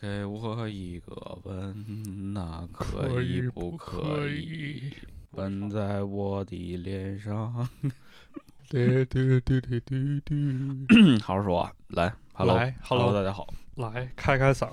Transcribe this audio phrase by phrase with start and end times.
[0.00, 4.92] 给我一个吻，那可以不可以？
[5.32, 7.68] 吻在我的脸上。
[8.68, 13.52] 对对对对对对， 好好说啊，来，hello，来，hello 大家好。
[13.76, 14.68] 来开开嗓。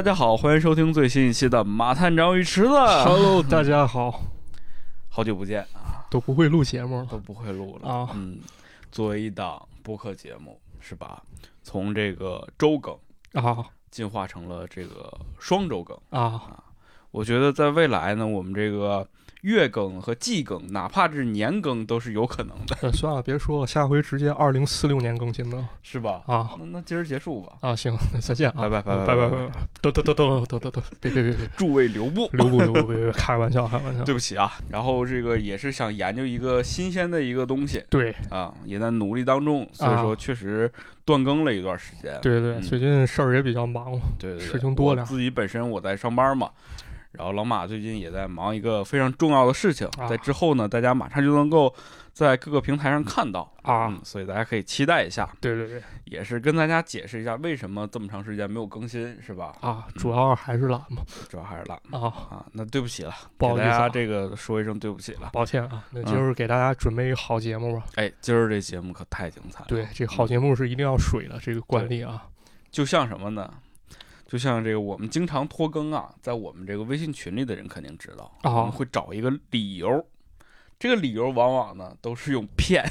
[0.00, 2.68] 大家好，欢迎收听最新一期的《马探长与池子》。
[3.04, 4.22] Hello，大家好，
[5.10, 8.38] 好久不见啊，都不会录节目了都不会录了啊嗯，
[8.90, 11.22] 作为一档播客节目，是吧？
[11.62, 12.96] 从这个周更
[13.34, 15.94] 啊进化成了这个双周更。
[16.08, 16.64] 啊！
[17.10, 19.06] 我觉得在未来呢，我们这个
[19.42, 22.92] 月更和季更，哪怕是年更都是有可能的。
[22.92, 26.22] 算了，别说了，下回直接二零四六年更新吧，是吧？
[26.26, 27.52] 啊，那那今儿结束吧。
[27.60, 29.36] 啊，行， 再见啊，拜拜拜拜拜拜。
[29.82, 34.52] 噔噔噔噔噔噔噔，别别别别，诸位留步， 留步留步，别别，开玩笑，开玩笑，对不起啊。
[34.68, 40.70] 然后这个也是想研究一个新鲜的一个东西，对，啊，也在努力当中，所以说确实
[41.04, 42.18] 断更了一段时间。
[42.20, 45.04] 对对，最近事儿也比较忙嘛，对对，事情多点。
[45.06, 46.50] 自己本身我在上班嘛。
[47.12, 51.74] 然后老马最近也在忙一个非常重要的事情，啊在之后呢，大家马上就能够
[52.12, 59.54] 在各个平台上看到啊嗯，所以大家可以期待一下，对对对也是跟大家解释一下为什么这么长时间没有更新，是吧？
[59.60, 65.30] 啊，主要还是懒嘛 主要还是懒啊，啊，那对不起了，不好意思啊给大家这个说一声对不起了。
[65.32, 67.84] 抱歉啊，那嗯今儿给大家准备一个好节目吧。
[67.96, 72.24] 哎，今儿这节目可太精彩了，对，这好节目是一定要水的，这个惯例啊。
[72.70, 73.52] 就像什么呢？
[74.30, 80.06] 就像这个我们经常拖更啊，在我们这个微信群里的人肯定知道，啊我们会找一个理由，
[80.78, 82.88] 这个理由往往呢都是用骗，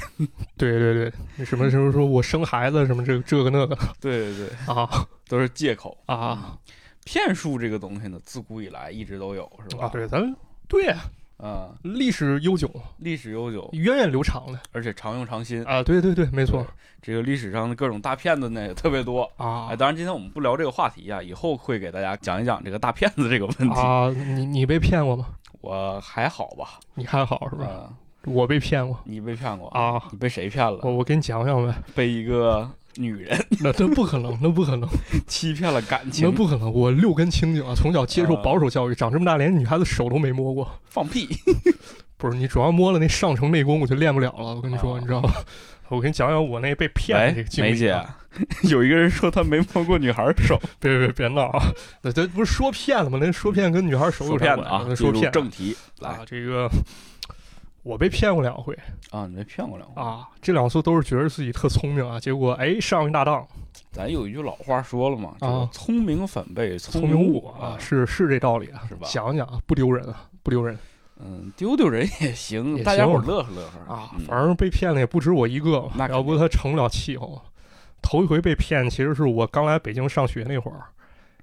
[0.58, 4.86] 对 对对，那什么什么说我生孩子什么这个这个那个对对对，啊
[5.26, 5.96] 都是借口。
[6.04, 6.58] 啊
[7.06, 9.86] 骗术这个东西呢，自古以来一直都有，是吧？
[9.86, 9.88] 啊！
[9.88, 10.36] 对，咱
[10.68, 11.00] 对呀，
[11.42, 15.64] 嗯，历史悠久，历史悠久，源远流长的而且常用常新。
[15.64, 15.82] 啊！
[15.82, 16.66] 对对对，没错
[17.02, 19.22] 这个历史上的各种大骗子呢也特别多。
[19.36, 23.80] 啊哎，当然今天我们不聊这个话题啊，以后会给大家讲一讲这个大骗子这个问题。
[23.80, 24.10] 啊！
[24.10, 25.26] 你你被骗过吗？
[25.62, 27.66] 我还好吧，你还好是吧？
[28.24, 29.68] 嗯，我被骗过你被骗过？
[29.68, 30.02] 啊！
[30.10, 30.78] 你被谁骗了？
[30.82, 34.88] 我我给你讲讲呗，被一个女人 那这不可能，那不可能，
[35.26, 36.72] 欺骗了感情那，不可能！
[36.72, 40.70] 我六根清净啊，从小接受啊保守教育，长这么大连女孩子手都没摸过。
[40.84, 41.28] 放屁！
[42.16, 44.54] 不是你主要摸了那上乘内功，我就练不了了。
[44.54, 45.32] 我跟你说，啊你知道吗？
[45.88, 48.16] 我给你讲讲我那被骗的这个，经历、梅姐啊。，
[48.64, 51.72] 有一个人说他没摸过女孩手，别别别闹啊！
[52.02, 53.18] 那这不是说骗了吗？
[53.20, 54.88] 那说骗跟女孩手有说骗子啊啥关系？
[54.88, 56.70] 那，进入说骗正题来啊，这个
[57.82, 58.76] 我被骗过两回
[59.10, 60.00] 啊，你被骗过两回。
[60.02, 63.46] 啊，这两次都是觉得自己特聪明啊，结果哎上一大当，
[63.90, 70.78] 咱有一句老话说了嘛，这个啊聪明反被聪聪明误误啊，是是这道理啊，是吧想想啊，不丢人啊，不丢人
[71.22, 74.24] 嗯，丢丢人也行，也大家伙儿乐呵乐呵啊嗯。
[74.24, 77.40] 反正被骗的也不止我一个那，要不他成不了气候。
[78.02, 80.80] 头一回被骗，其实是我刚来北京上学那会儿，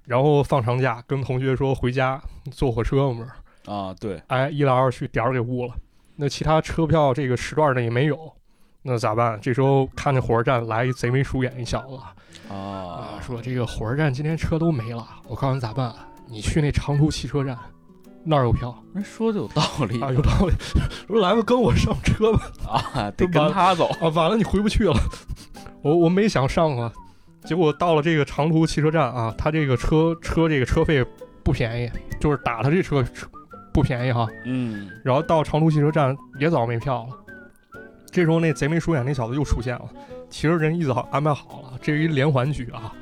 [0.04, 3.26] 然后放长假跟同学说回家坐火车嘛，
[3.66, 5.74] 啊，对，哎，一来二去点儿给误了。
[6.20, 8.18] 那其他车票这个时段呢也没有，
[8.82, 9.38] 那咋办？
[9.40, 12.12] 这时候看见火车站来一贼眉鼠眼一小子啊
[12.52, 15.06] 啊，，说这个火车站今天车都没了。
[15.28, 15.94] 我告诉你咋办？
[16.26, 17.56] 你去那长途汽车站，
[18.24, 20.52] 那儿有票人说的有道理啊，有道理。
[21.06, 22.52] 说来吧，跟我上车吧。
[22.94, 24.96] 啊，得跟他走啊，晚了你回不去了。
[25.82, 26.92] 我我没想上啊，
[27.44, 31.06] 结果到了这个长途汽车站啊，他这个车车这个车费
[31.44, 33.28] 不便宜，就是打他这车车
[33.72, 34.28] 不便宜哈。
[34.44, 37.16] 嗯，然后到长途汽车站也早没票了。
[38.10, 39.84] 这时候那贼眉鼠眼那小子又出现了，
[40.30, 42.92] 其实人一早安排好了，这是一连环局啊。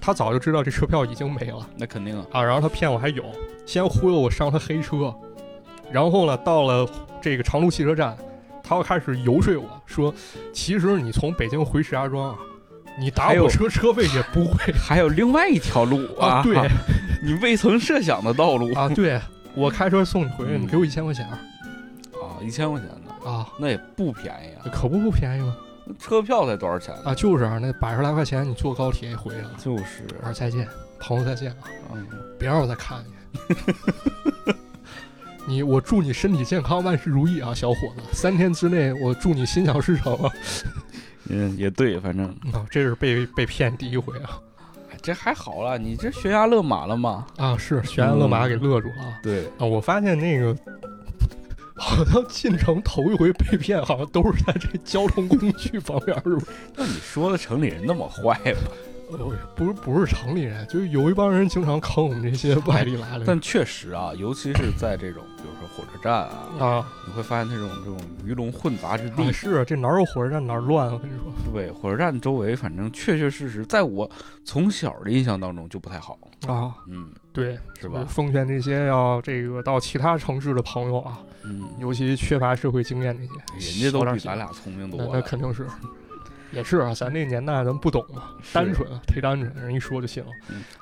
[0.00, 1.68] 他早就知道这车票已经没了。
[1.76, 3.24] 那肯定啊，啊，然后他骗我还有，
[3.66, 5.12] 先忽悠我上他黑车，
[5.90, 6.88] 然后呢到了
[7.20, 8.16] 这个长途汽车站，
[8.62, 10.14] 他又开始游说我说，
[10.52, 12.36] 其实你从北京回石家庄啊，
[12.96, 14.72] 你打火车车费也不会。
[14.78, 16.56] 还有另外一条路啊，对。
[17.20, 18.72] 你未曾设想的道路。
[18.74, 19.20] 啊，对
[19.56, 21.40] 我开车送你回去，嗯你给我一千块钱啊，
[22.42, 25.56] 一千块钱呢，啊，那也不便宜啊，可不不便宜吗？
[25.98, 26.94] 车票才多少钱？
[27.04, 29.50] 啊，就是啊那百十来块钱，你坐高铁也回去了。
[29.56, 30.68] 就是，我说再见，
[31.00, 31.64] 朋友再见啊，
[31.94, 32.06] 嗯，
[32.38, 33.12] 别让我再看见
[33.48, 34.54] 你。
[35.48, 38.02] 你我祝你身体健康，万事如意啊，小伙子！
[38.12, 40.30] 三天之内，我祝你心想事成啊！
[41.28, 44.40] 嗯，也对，反正啊，这是被被骗第一回啊！
[45.06, 47.24] 哎这还好了，你这悬崖勒马了吗？
[47.36, 49.20] 啊，是悬崖勒马给勒住了啊！
[49.22, 50.52] 对，啊，我发现那个
[51.78, 56.46] 好像进城头一回被骗，好像都是在这交通工具方面，是不是？
[56.74, 58.70] 那你说的城里人那么坏吗？
[59.10, 59.18] 呃，
[59.54, 66.92] 不是不是城里人，就是有一帮人经常坑我们这些外地来的但确实啊，尤其是在这种，比如说火车站啊，啊。
[67.06, 69.32] 你会发现这种这种鱼龙混杂之地啊，。
[69.32, 71.32] 是这哪有火车站哪儿乱，我跟你说。
[71.52, 74.10] 对，火车站周围，反正确确实实，在我
[74.44, 76.18] 从小的印象当中就不太好。
[76.48, 78.04] 啊，嗯，对，是吧？
[78.08, 83.24] 奉劝这些要这个到其他城市的朋友啊，嗯，尤其缺乏社会经验那
[83.60, 85.10] 些，人家都比咱俩聪明多了。
[85.12, 85.64] 那肯定是，
[86.56, 88.22] 也是啊，咱那个年代咱不懂嘛，
[88.52, 90.30] 单纯啊忒单纯，人一说就信了。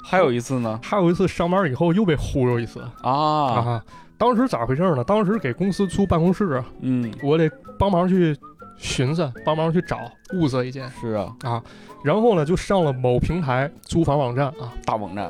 [0.05, 0.79] 还有一次呢？
[0.83, 2.81] 还有一次上班以后又被忽悠一次。
[3.03, 3.85] 啊，啊，
[4.17, 5.03] 当时咋回事呢？
[5.03, 8.37] 当时给公司租办公室啊，嗯，我得帮忙去
[8.77, 9.99] 寻思，帮忙去找
[10.35, 10.89] 物色一间。
[11.01, 11.63] 是啊，啊，
[12.05, 15.29] 然后呢就上了某平台租房网站啊，大网站。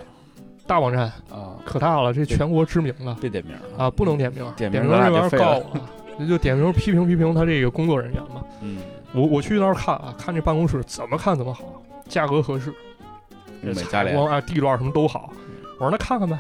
[0.66, 8.42] 大网站啊，可大了，这全国知名的别点名啊，不能点名，点名这玩意儿告我了，那 就点名批评批评他这个工作人员嘛。
[8.62, 8.78] 嗯，
[9.14, 15.32] 我我去那儿看啊，看这办公室怎么看怎么好，价格合适，物美采光啊、地段什么都好。
[15.74, 16.38] 我说那看看呗，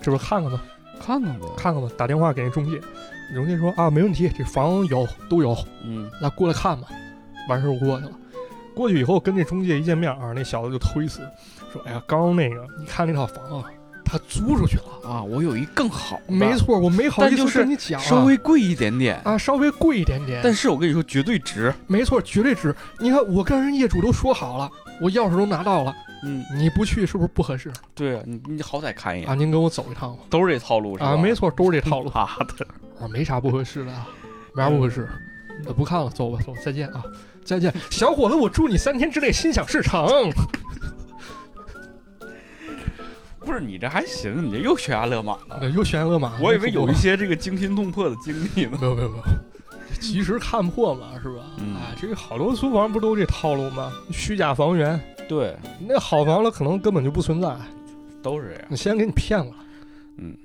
[0.00, 0.60] 这不是看看吗，
[1.00, 1.88] 看看吧，看看吧。
[1.96, 2.80] 打电话给那中介，
[3.34, 6.88] 中介说啊没问题，这房有都有，嗯，那过来看吧。
[7.48, 8.12] 完事儿我过去了，
[8.74, 11.20] 过去以后跟这中介一见面啊，那小子就推辞
[11.72, 13.64] 说，哎呀，刚刚那个你看那套房啊，
[14.04, 14.84] 他租出去了。
[15.08, 22.74] 啊，我有一更好，没，错，我没好意思跟你讲、啊，稍微贵一点点，啊稍微贵一点点，但是我跟你说绝对值，没错，绝对值。
[22.98, 24.70] 你看我跟人业主都说好了，
[25.00, 29.34] 我钥匙都拿到了，嗯，你不去是不是不合适对啊，你你好歹看一眼，啊？
[29.34, 30.22] 您跟我走一趟吧。
[30.30, 31.10] 都是这套路是吧？
[31.10, 32.66] 啊，没错，都是这套路 妈的，
[32.98, 34.06] 啊，没啥不合适的啊，
[34.54, 35.06] 没啥不合适。
[35.66, 37.02] 那不看了，走吧，走，再见啊，
[37.44, 40.06] 再见，小伙子，我祝你三天之内心想事成。
[43.44, 45.58] 不是你这还行，你这又悬崖勒马了。
[45.60, 48.78] 对又悬崖勒马，我以为有一些些这个惊心动魄的经历呢。
[48.80, 49.22] 没有没有没有，
[50.00, 51.44] 及时看破嘛，是吧？
[51.58, 53.92] 嗯啊，这个好多租房不都这套路吗？
[54.10, 54.98] 虚假房源，
[55.28, 57.54] 对，那好房子可能根本就不存在，
[58.22, 58.64] 都是这样。
[58.68, 59.52] 你先给你骗了。
[60.16, 60.36] 嗯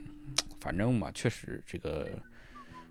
[0.60, 2.06] 反正嘛，确实这个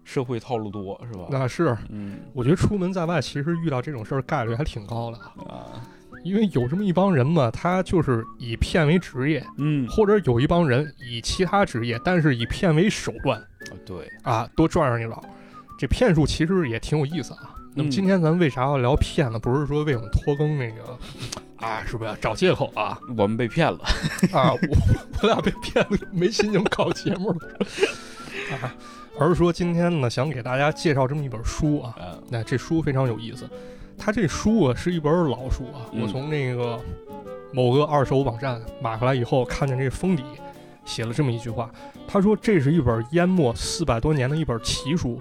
[0.03, 1.27] 社会套路多，是吧？
[1.31, 5.85] 那是，嗯我觉得出门在外，其实遇到这种事儿概率还挺高的，啊，
[6.25, 13.43] 因为有这么一帮人嘛，他就是以骗为职业，嗯，或者有一帮人以其他职业，但是以骗为手段
[13.87, 15.23] 对，啊，多赚上一老。
[15.79, 17.55] 这骗术其实也挺有意思啊。
[17.75, 19.39] 那么嗯今天咱为啥要聊骗呢？
[19.39, 20.99] 不是说为我们拖更那个
[21.57, 22.99] 啊，是不是找借口啊？
[23.17, 23.79] 我们被骗了。
[24.33, 24.59] 啊，我
[25.23, 27.39] 我俩被骗了，没心情搞节目了
[28.61, 28.75] 啊。
[29.21, 33.49] 而是说今天呢，想给大家介绍这么一本书啊，嗯那这书非常有意思，
[33.99, 36.79] 它这书啊是一本老书啊，嗯我从那个
[37.53, 40.23] 某个二手网站买回来以后，看见这封底
[40.85, 41.71] 写了这么一句话，
[42.07, 45.21] 他说这是一本淹没四百多年的一本奇书，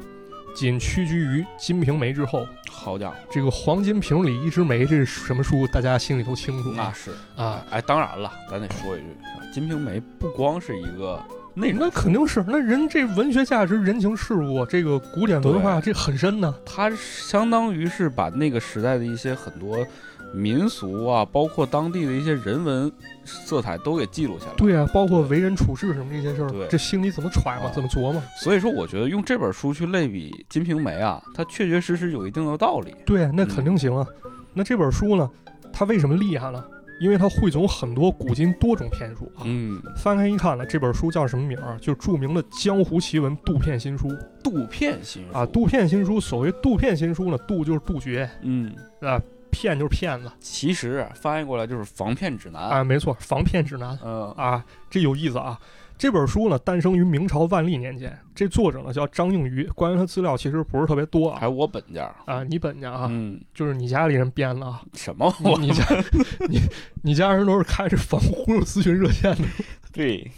[0.55, 2.45] 仅屈居于《金瓶梅》之后。
[2.69, 5.67] 好家伙，这个黄金瓶里一枝梅，这是什么书？
[5.73, 7.65] 大家心里都清楚啊那是啊。
[7.69, 9.07] 哎，当然了，咱得说一句，
[9.53, 11.21] 《金瓶梅》不光是一个
[11.57, 16.53] 内容那肯定是，那人这文学价值、人情世故，这个古典文化，这很深呢。
[16.63, 19.83] 它相当于是把那个时代的一些很多
[20.31, 22.91] 民俗啊，包括当地的一些人文
[23.25, 28.21] 色彩都给记录下来。，对啊，包括为人处事什么这些事对儿，这心里怎么揣摩啊，怎么琢磨？
[28.37, 32.93] 所以说我觉得用这本书去类比《金瓶梅》啊，它确确实实有一定的道理。
[33.03, 34.05] 对啊，那肯定行啊。
[34.53, 35.27] 那这本书呢，
[35.73, 36.63] 它为什么厉害呢？
[36.99, 39.43] 因为它汇总很多古今多种骗术啊。
[39.45, 41.77] 嗯，翻开一看呢，这本书叫什么名儿啊？
[41.81, 44.07] 就著名的江湖奇闻《杜骗新书》
[44.43, 45.45] 杜骗新书啊。
[45.45, 52.61] 杜骗新书，所谓杜骗新书呢，杜就是杜绝嗯，啊，骗就是骗子其实翻译过来就是防骗指南。
[52.61, 53.97] 啊，没错，防骗指南。
[54.03, 55.59] 嗯啊，这有意思啊！
[55.97, 59.63] 这本书呢，诞生于明朝万历年间，这作者呢叫张应余。
[59.69, 62.13] 关于他资料其实不是特别多啊还有我本家。
[62.25, 65.57] 啊，你本家啊，嗯，就是你家里人编的啊，什么我？
[65.57, 65.85] 你你家
[66.47, 66.59] 你
[67.01, 69.43] 你家人都是开着防忽悠咨询热线的。
[69.91, 70.29] 对，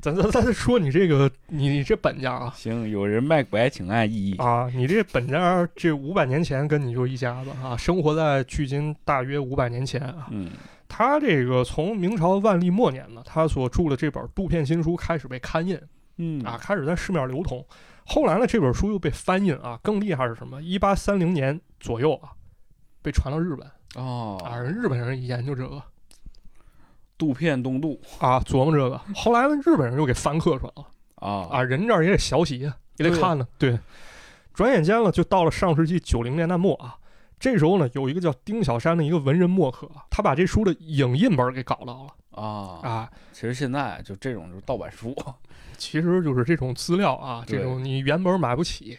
[0.00, 4.36] 咱咱咱说你这个你你这本家啊行，有人脉不爱请按一一。
[4.36, 10.26] 啊，你这本家这五百年前跟你就一家子啊，生活在距今大约五百年前啊。
[10.30, 10.50] 嗯
[10.88, 15.80] 他这个从明朝万历末年呢，他所著的这本《杜片新书》开始被刊印。
[16.18, 17.62] 嗯啊，开始在市面流通。
[18.06, 20.62] 后来呢，这本书又被翻印啊，更厉害是什么？
[20.62, 22.32] 一八三零年左右啊，
[23.02, 25.82] 被传到日本哦啊，人日本人研究这个
[27.18, 28.98] 杜片东渡啊，琢磨这个。
[29.14, 33.46] 后来呢，日本人又给翻刻出来了啊啊，人这儿也得学习啊，也得看呢。
[33.58, 33.78] 对，
[34.54, 36.96] 转眼间了，就到了上世纪九零年代末啊。
[37.38, 43.10] 这时候呢，有一个叫丁小山的一个文人墨客，他把这书的影印本给搞到了啊，啊。
[43.32, 45.14] 其实现在就这种就是盗版书，
[45.76, 48.98] 其实就是这种资料啊，这种你原本买不起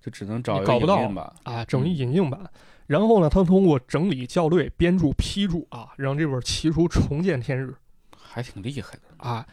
[0.00, 0.96] 就只能找搞不到
[1.44, 2.38] 啊，整嗯一影印版。
[2.86, 7.74] 然后呢，他通过整理、校对、编著、批注啊，让这本奇书重见天日
[8.16, 9.26] 还挺厉害的。
[9.28, 9.46] 啊。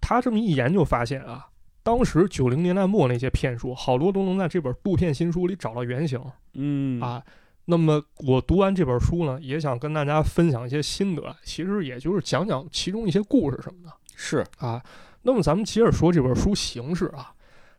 [0.00, 1.46] 他这么一研究发现啊，
[1.82, 6.18] 当时九零年代末那些骗术，好多都能在这本杜片新书里找到原型
[6.54, 7.22] 嗯，啊。
[7.66, 13.92] 那么我读完这本书呢，也想跟大家分享一些心得，其实也就是讲讲其中一些故事什么的。
[14.14, 14.82] 是啊。
[15.22, 17.34] 那么咱们接着说这本书形式啊，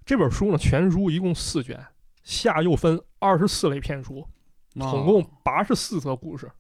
[0.06, 1.82] 这本书呢全书一共四卷，
[2.22, 4.28] 下又分二十四类骗术，
[4.74, 6.52] 总共八十四则故事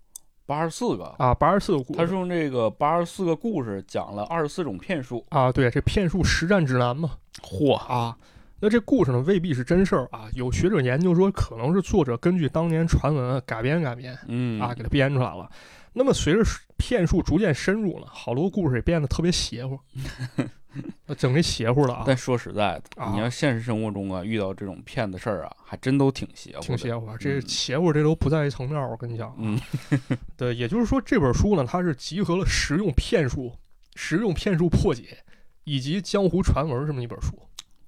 [0.45, 1.03] 八十四个。
[1.19, 1.99] 啊，八十四个故事。
[1.99, 5.25] 他是用这个八十四个故事讲了二十四种骗术。
[5.27, 8.17] 啊，对，这骗术实战指南嘛嚯，啊。
[8.59, 15.49] 那这故事呢未必是真事儿啊，有学者研究说可能是作者根据当年传闻改编改编嗯啊，给它编出来了。
[15.93, 16.41] 那么随着
[16.77, 19.79] 骗术逐渐深入了，好多故事也变得特别邪乎，
[21.07, 22.03] 那整这邪乎了啊。
[22.05, 26.61] 但说实在的，啊你要现实生活中啊遇到这种骗子事儿啊，还真都挺邪乎。
[26.61, 28.89] 挺邪乎啊，这嗯邪乎这都不在一层面儿。
[28.89, 29.59] 我跟你讲啊，嗯
[30.35, 33.51] 对，也就是说这本书呢，它是集合了实用骗术、
[33.95, 35.17] 实用骗术破解
[35.63, 37.39] 以及江湖传闻这么一本书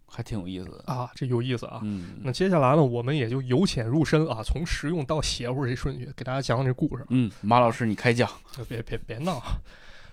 [0.09, 0.83] 还挺有意思的。
[0.91, 1.79] 啊，这有意思啊。
[1.83, 7.05] 嗯那接下来呢，我们也就由浅入深啊，从实用到邪乎这顺序给大家讲讲这故事。
[7.09, 8.29] 嗯，马老师你开讲。
[8.57, 9.57] 呃别别别闹啊！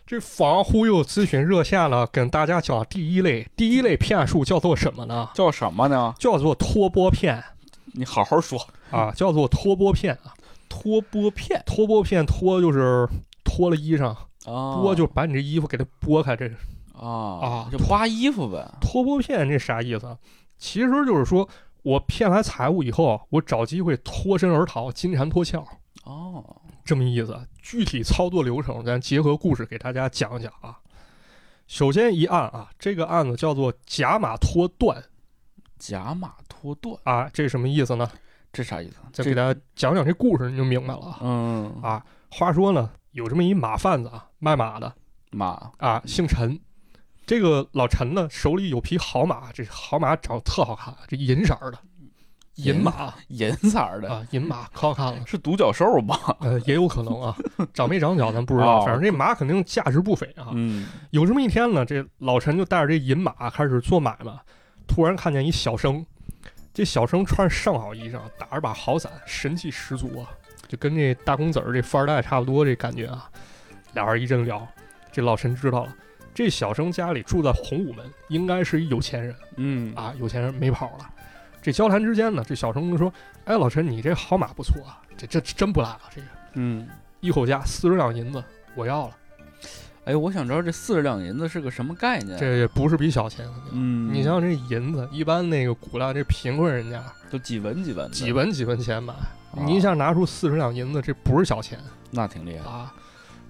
[0.07, 5.29] 这防忽悠咨询热线呢，跟大家讲第一类，第一类骗术叫做什么呢？
[5.35, 6.15] 叫什么呢？
[6.19, 7.43] 叫做托钵骗
[7.87, 8.57] 你好好说。
[8.91, 10.33] 啊，叫做托钵骗啊。
[10.69, 13.09] 脱钵骗托钵骗脱就是
[13.43, 14.09] 脱了衣裳，
[14.45, 16.37] 啊，剥就把你这衣服给它剥开。
[16.37, 16.55] 这个
[16.99, 18.67] 啊啊就花衣服呗。
[18.81, 20.19] 脱钵骗这啥意思啊？
[20.59, 21.49] 其实就是说
[21.83, 25.62] 我骗来财物以后，我找机会脱身而逃，金蝉脱壳，
[26.05, 26.45] 哦，
[26.85, 27.38] 这么意思。
[27.61, 30.79] 具体操作流程咱结合故事给大家讲讲啊。
[31.67, 35.03] 首先一案啊，这个案子叫做假马脱断
[35.79, 38.09] 假马脱断，啊，这什么意思呢？
[38.53, 38.97] 这啥意思？
[39.12, 41.19] 再给大家讲讲这故事，你就明白了啊。
[41.21, 44.95] 嗯啊，话说呢，有这么一马贩子啊，卖马的，
[45.33, 46.59] 马啊，姓陈。
[47.26, 51.78] 这个老陈呢，手里有匹好马，这好马长得特好看，这银色儿的
[52.54, 55.26] 银马银色儿的，啊，银马可好看了。
[55.26, 56.37] 是独角兽吧？
[56.40, 57.37] 呃，也有可能啊，
[57.75, 60.50] 长没长角咱不知道，哦反正这马肯定价值不菲啊。
[60.52, 64.33] 嗯有这么一天呢，这老陈就带着这银马开始做买卖，
[64.87, 66.06] 突然看见一小生，
[66.73, 70.30] 这小生穿着上好衣裳，打着把好伞，神气十足啊，
[70.68, 73.28] 就跟这大公子儿这富二代差不多这感觉啊。
[73.95, 74.66] 俩人一阵聊，
[75.11, 75.95] 这老陈知道了，
[76.37, 81.11] 这小生家里住在洪武门，应该是一有钱人嗯啊，有钱人没跑了。
[81.62, 83.11] 这交谈之间呢，这小生就说
[83.47, 86.87] ：“哎，老陈，你这好马不错啊，这这真不赖啊，这个嗯，
[87.21, 89.16] 一口价四十两银子，我要了。
[90.05, 92.38] 哎，我想知道这四十两银子是个什么概念？
[92.38, 101.78] 这也不是笔小钱，嗯，你像这银子，一般那个古代这贫困人家都几文几文，几文几文钱买，啊你一下拿出四十两银子，这不是小钱
[102.11, 102.71] 那挺厉害。
[102.71, 102.95] 啊。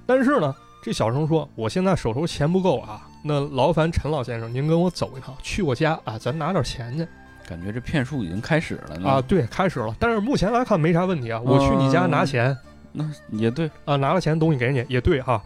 [0.06, 0.54] 但是呢，
[0.86, 7.04] 这小生说，我现在手头钱不够啊，那劳烦陈老先生您跟我走一趟，去我家啊，咱拿点钱去
[7.44, 12.56] 感觉这骗术已经开始了呢啊。，对，开始了，但是目前来看没啥问题啊，我去你家拿钱
[12.92, 15.42] 那也对，啊，拿了钱东西给你也对哈、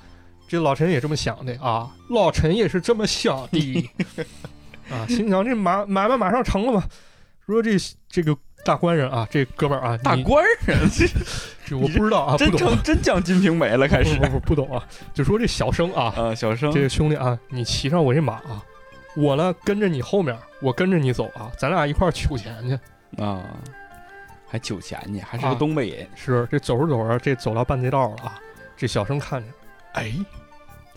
[0.47, 3.91] 这老陈也这么想的啊，老陈也是这么想的
[4.93, 6.85] 啊，心想这买买卖马上成了嘛。
[7.47, 7.71] 说这
[8.11, 11.07] 这个大官人啊，这哥们儿啊，大官人，这
[11.67, 14.19] 这我不知道啊，真成真讲金瓶梅了，开始。
[14.29, 16.71] 不不懂啊，就说这小生啊，啊，小生。
[16.73, 18.63] 这个兄弟啊，你骑上我这马啊，
[19.17, 23.23] 我呢跟着你后面，我跟着你走啊，咱俩一块儿取钱去。
[23.23, 23.43] 啊，
[24.47, 25.51] 还取钱去，还是啊。
[25.51, 28.39] 个东北人，是这走着走着，这走到半截道了啊，
[28.77, 29.49] 这小生看着，
[29.95, 30.13] 哎，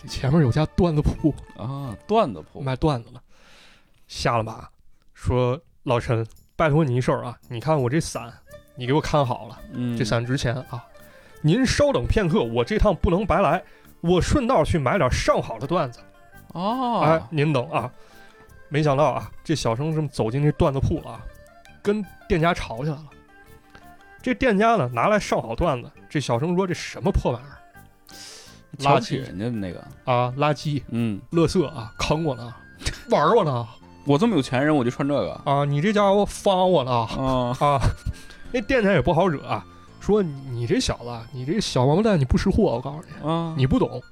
[0.00, 3.20] 这前面有家段子铺，啊，段子铺，卖段子的，
[4.06, 4.68] 下了马，
[5.14, 6.24] 说老陈，
[6.56, 8.32] 拜托你一事儿啊，你看我这伞，
[8.76, 10.84] 你给我看好了，嗯，这伞值钱啊，
[11.40, 13.62] 您稍等片刻，我这趟不能白来，
[14.00, 16.00] 我顺道去买点上好的段子。
[16.52, 17.90] 哦，哎，您等啊！
[18.68, 21.20] 没想到啊，这小生这么走进这段子铺了啊，
[21.82, 23.06] 跟店家吵起来了。
[24.22, 27.58] 这店家呢拿来上好段子，这小生说这什么破玩意儿
[28.78, 32.54] 瞧不起垃圾人家的那个，啊，垃圾、嗯，垃圾啊，坑我呢，
[33.10, 33.68] 玩我呢
[34.06, 35.64] 我这么有钱人，我就穿这个，啊！
[35.64, 37.80] 你这家伙方我了啊，啊！
[38.52, 39.64] 那店家也不好惹啊，
[39.98, 44.02] 说你你这小子，你这小王八蛋，你不识货，我告诉你，啊，你不懂。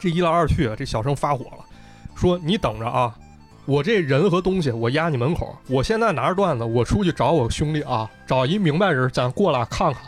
[0.00, 1.64] 这一来二去，这小生发火了，
[2.14, 3.14] 说：“你等着啊，
[3.66, 5.54] 我这人和东西我压你门口。
[5.68, 10.02] 我现在拿着段子，我出去找我兄弟啊，找一明白人，咱过来看看。”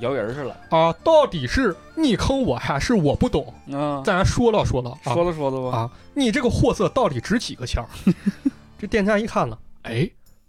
[0.00, 0.56] 摇人去了。
[0.70, 3.52] 啊，到底是你坑我还是我不懂？
[3.66, 5.78] 嗯，咱说道说道啊说道说道吧。
[5.78, 7.88] 啊，你这个货色到底值几个钱儿？
[8.78, 10.08] 这店家一看呢，哎，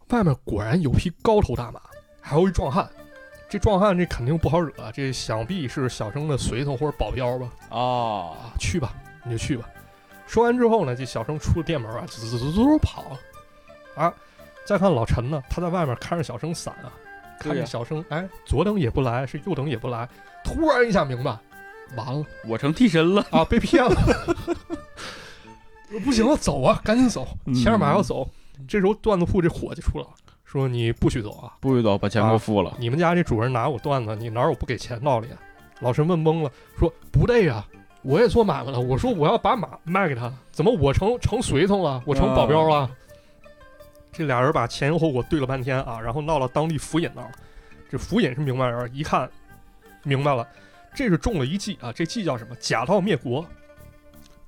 [0.09, 1.79] 外面果然有匹高头大马，
[2.21, 2.89] 还有一壮汉。
[3.47, 7.49] 这壮汉这肯定不好惹，这想必是小生的随从或者保镖吧？
[7.69, 9.69] 啊，啊，去吧，你就去吧。
[10.27, 13.19] 说完之后呢，这小生出了店门啊，滋滋滋滋跑了。
[14.03, 14.13] 啊，
[14.65, 16.91] 再看老陈呢，他在外面看着小生伞啊，
[17.39, 20.07] 看着小生，哎，左等也不来，是右等也不来，
[20.43, 21.37] 突然一下明白，
[21.95, 23.25] 完了我成替身了。
[23.31, 23.95] 啊，被骗了。
[26.03, 28.27] 不行了，走啊，赶紧走，牵着马要走。
[28.67, 30.09] 这时候段子铺这伙计出来了，
[30.43, 32.73] 说你不许走啊，不许走，把钱给我付了。
[32.79, 35.37] 你们家这主人拿我段子，你哪有不给钱道理啊？
[35.81, 37.65] 老陈问懵了，说不对呀、
[38.01, 38.79] 我也做买卖了。
[38.79, 42.01] 我说我要把马卖给他，怎么我成成随从了？
[42.05, 42.89] 我成保镖了？
[44.15, 47.31] 这俩人把前因后果对了半天啊，然后闹到当地府尹那儿。
[47.89, 49.29] 这府尹是明白人，一看
[50.03, 50.47] 明白了，
[50.95, 51.91] 这是中了一计啊！
[51.91, 52.55] 这计叫什么？
[52.59, 53.45] 假道灭国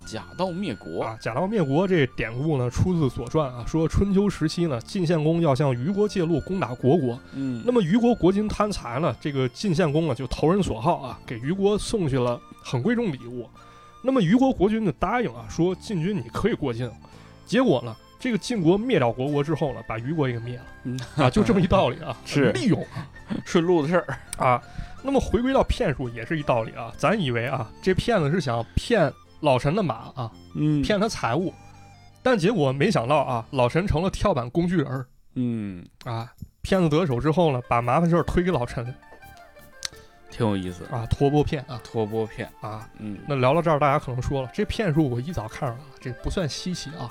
[0.06, 1.04] 假道灭国。
[1.04, 1.18] 啊！
[1.20, 13.50] 假道灭国这典故呢，出自《左传》啊，说春秋时期呢，晋献公要向虞国借路攻打虢国，嗯，那么虞国国君贪财呢，这个晋献公啊就投人所好啊，给虞国送去了很贵重礼物。
[14.02, 16.90] 那么虞国国君就答应啊，说晋军你可以过境。
[17.46, 22.86] 结果呢，这个晋国灭掉国国之后呢，把虞国也给灭了嗯啊，就这么一道理啊， 是利用
[23.46, 24.18] 顺路的事儿。
[24.38, 24.62] 啊。
[25.04, 31.54] 那么回归到骗术也是一道理啊，咱以为啊，这骗子是想骗老陈的马啊，嗯骗他财物，
[32.24, 35.06] 但结果没想到啊，老陈成了跳板工具人儿
[35.36, 36.34] 嗯，啊。
[36.64, 38.94] 骗子得手之后呢，把麻烦事儿推给老陈
[40.30, 40.84] 挺有意思。
[40.92, 42.50] 啊，托钵骗啊托钵骗。
[42.60, 42.90] 啊。
[42.98, 47.10] 嗯，那聊到这儿，大家可能说了，这骗术我一早看上了，这不算稀奇啊。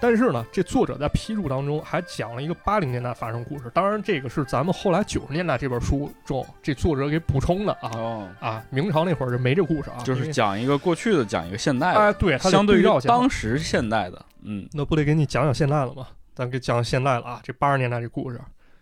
[0.00, 14.24] 但是呢，这作者在批注当中还讲了一个八零年代发生故事，当然这个是咱们后来九十年代这本书中这作者给补充的啊哦，啊，明朝那会儿就没这故事啊，就是讲一个过去的，讲一个现代的，哎，对，它相对于当时现代的。
[14.42, 14.68] 嗯。
[14.72, 16.06] 那不得给你讲讲现代了吗？
[16.34, 18.40] 咱给讲现代了啊，这八十年代这故事，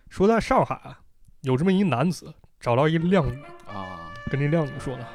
[0.09, 0.99] 说在上海啊，
[1.41, 5.05] 有这么一男子找到一靓女，啊，跟这靓女说呢：“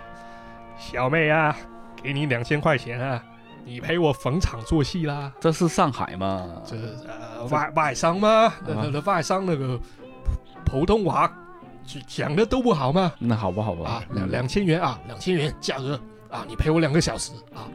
[0.77, 1.57] 小妹啊，
[2.03, 3.23] 给你两千块钱啊，
[3.65, 5.33] 你陪我逢场作戏啦。
[5.41, 6.47] 这是上海吗？
[6.67, 6.77] 这
[7.09, 8.53] 呃外外商吗？
[8.67, 9.79] 那那那外商那个
[10.65, 11.33] 普普通话
[12.07, 13.13] 讲的都不好吗？
[13.19, 13.91] 那好吧，好吧。
[13.91, 15.99] 啊，两两千元啊，两千元价格
[16.31, 17.69] 啊，你陪我两个小时啊。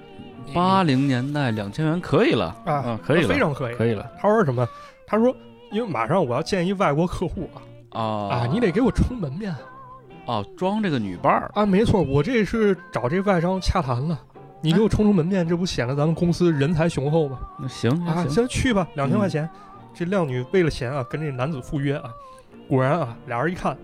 [0.46, 3.76] 你八零年代两千元可以了啊啊可以了，非常可以。
[3.76, 4.68] 可以了他说什么？
[5.06, 5.36] 他说
[5.72, 9.54] 因为马上我要见一外国客户啊啊啊，你得给我充门面
[10.26, 11.66] 哦装这个女伴儿啊。
[11.66, 14.18] 没错，我这是找这外商洽谈了。
[14.62, 17.40] 你给我充充门面，这不显得咱们公司人才雄厚吗？
[17.60, 19.50] 那行啊，行去吧，两千块钱。
[19.94, 22.10] 这靓女为了钱啊，跟这男子赴约啊。
[22.68, 23.78] 果然啊，俩人一看，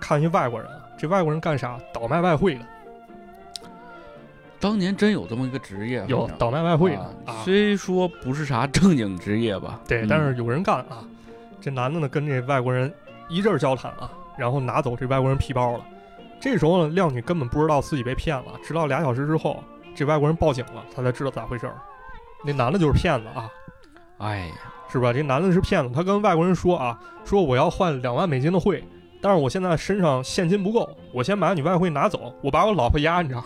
[0.00, 1.78] 看一外国人啊，这外国人干啥？
[1.92, 2.60] 倒卖外汇的，
[4.60, 7.14] 当年真有这么一个职业，有倒卖外汇的。
[7.44, 11.04] 虽说不是啥正经职业吧，对，嗯但是有人干啊。
[11.60, 12.92] 这男的呢，跟这外国人
[13.28, 15.84] 一阵儿交谈啊，然后拿走这外国人皮包了。
[16.40, 19.62] 这时候呢，靓女根本不知道自己被骗了，直到俩小时之后，
[19.98, 21.74] 这外国人报警了，他才知道咋回事儿。
[22.44, 23.50] 那男的就是骗子啊，
[24.18, 24.54] 哎呀，
[24.88, 25.12] 是吧？
[25.12, 28.82] 这男的是骗子，他跟外国人说啊，说我要换两万美金的汇，
[29.20, 33.42] 但是我现在身上现金不够，我先把你外汇拿走，我把我老婆压你这儿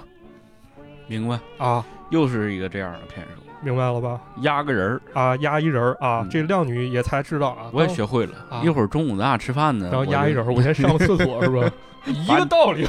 [1.06, 4.20] 明白，啊，又是一个这样的骗术，明白了吧？
[4.42, 8.34] 压个人儿，啊，压一人儿啊，嗯这靓女也才知道啊，我也学会了。
[8.50, 11.70] 啊一会儿中午咱俩吃饭呢，然后我就压一人儿，我先上个厕所 是吧？
[12.06, 12.88] 一个道理，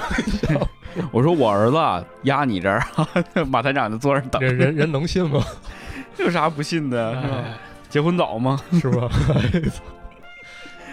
[1.12, 2.84] 我说我儿子啊压你这儿，
[3.50, 5.44] 马团长就坐这儿等，人人人能信吗？
[6.18, 7.22] 有啥不信的？
[7.22, 7.36] 是吧？
[7.46, 7.54] 哎
[7.90, 8.60] 结婚早吗？
[8.72, 9.08] 是吧？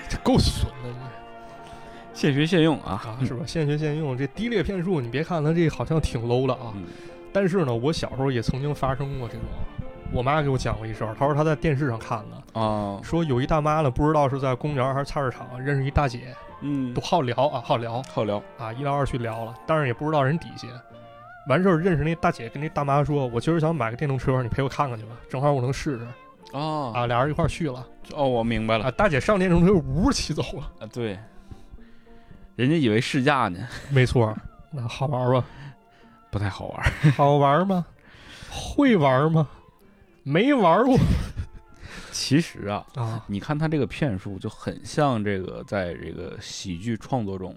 [0.06, 0.94] 这够损的你
[2.12, 3.00] 现学现用啊！
[3.02, 3.42] 啊，是吧？
[3.46, 6.82] 现学现用，这低劣骗术，你别看它这好像挺 low 的啊，嗯
[7.32, 9.44] 但是呢，我小时候也曾经发生过这种。
[10.12, 20.68] 我妈给我讲过一事儿，她说她在电视上看的，啊，说有一大妈呢，不知道是在公园还是菜市场认识一大姐，嗯都，好聊啊，好聊好聊，啊，一聊二去聊了，但是也不知道人底细。
[21.48, 26.06] 完事儿认识那大姐跟那大妈说：“我今儿想买个电动车，你陪我看看去吧，正好我能试试。”
[26.52, 28.90] 哦啊，俩人一块儿去了哦，我明白了啊。
[28.90, 31.18] 大姐上电动车呜骑走了，啊，对，
[32.56, 34.36] 人家以为试驾呢，没错，
[34.70, 35.44] 那好玩吧？
[36.30, 36.92] 不太好玩。
[37.16, 37.86] 好玩吗？
[38.50, 39.48] 会玩吗？
[40.22, 40.96] 没玩过
[42.20, 43.24] 其实啊，啊。
[43.28, 47.56] 你看他这个骗术就很像这个在这个喜剧创作中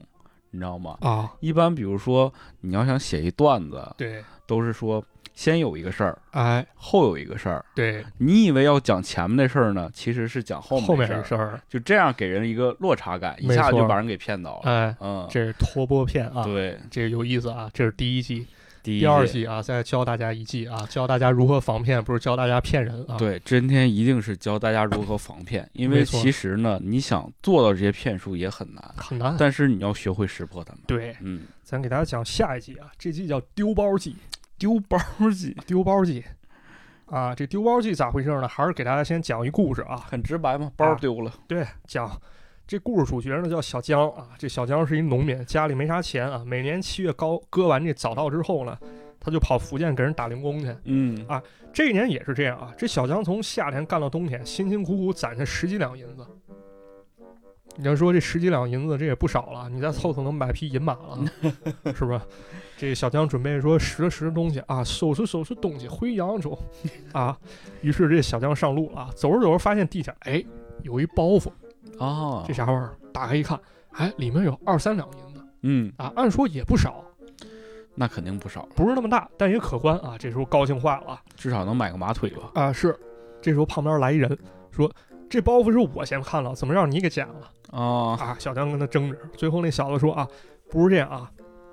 [0.51, 0.97] 你知道吗？
[1.01, 7.65] 啊，一般比如说你要想写一段子，对，都是说先有一个事儿，哎，后有一个事儿。
[7.75, 14.71] 对，你以为要讲前面的事儿呢，其实是讲后面后面的事儿，就这样给人一个落差感，一下就把人给骗到了。
[14.71, 18.47] 哎，嗯，这是拖播片啊，对，这个有意思啊，这是第一季，
[18.83, 29.35] 第一第二季啊，再教大家一季啊，教大家如何防骗，不是教大家骗人啊，，对，今天一定是教大家如何防骗，因为其实呢，你想做到这些骗术也很难，很难。
[29.39, 30.81] 但是你要学会识破他们。
[30.85, 34.17] 对，嗯，咱给大家讲下一季啊，这季叫丢包季，
[34.59, 34.99] 丢包
[35.33, 36.23] 季丢包季
[37.05, 38.47] 啊，这丢包季咋回事呢？
[38.47, 41.31] 还是给大家先讲一故事啊，很直白嘛，包啊丢了。
[41.47, 42.09] 对，讲
[42.65, 48.77] 这故事主角呢叫小江啊，这小江是一农民，家里没啥钱啊，每年七月高割完这早稻之后呢，
[49.19, 50.75] 他就跑福建给人打零工去。
[50.85, 51.41] 嗯啊
[51.73, 56.25] 这一年也是这样啊，这小江从夏天干到冬天，辛辛苦苦攒下十几两银子。
[57.75, 61.19] 你要说这十几两银子，这也不少了，你再凑凑能买匹银马了，
[61.93, 62.21] 是不是？
[62.77, 66.57] 这小江准备说拾了拾东西啊，收拾收拾东西回扬州
[67.11, 67.37] 啊。
[67.81, 70.43] 于是这小江上路了啊，走着走着发现地下哎
[70.83, 71.51] 有一包袱，
[71.99, 72.93] 啊这，啥玩意儿？
[73.13, 73.59] 打开一看，
[73.91, 77.03] 哎里面有二三两银子嗯，啊，按说也不少，
[77.95, 80.15] 那肯定不少，不是那么大，但也可观啊。
[80.17, 81.21] 这时候高兴坏了啊。
[81.35, 82.51] 至少能买个马腿吧。
[82.55, 82.97] 啊，是。
[83.41, 84.37] 这时候旁边来一人
[84.71, 84.89] 说
[85.29, 90.27] ：“这包袱是我先看了，怎么让你给捡了啊，啊？”小江跟他争执，最后那小子说：“啊，
[90.69, 91.29] 不是这样啊，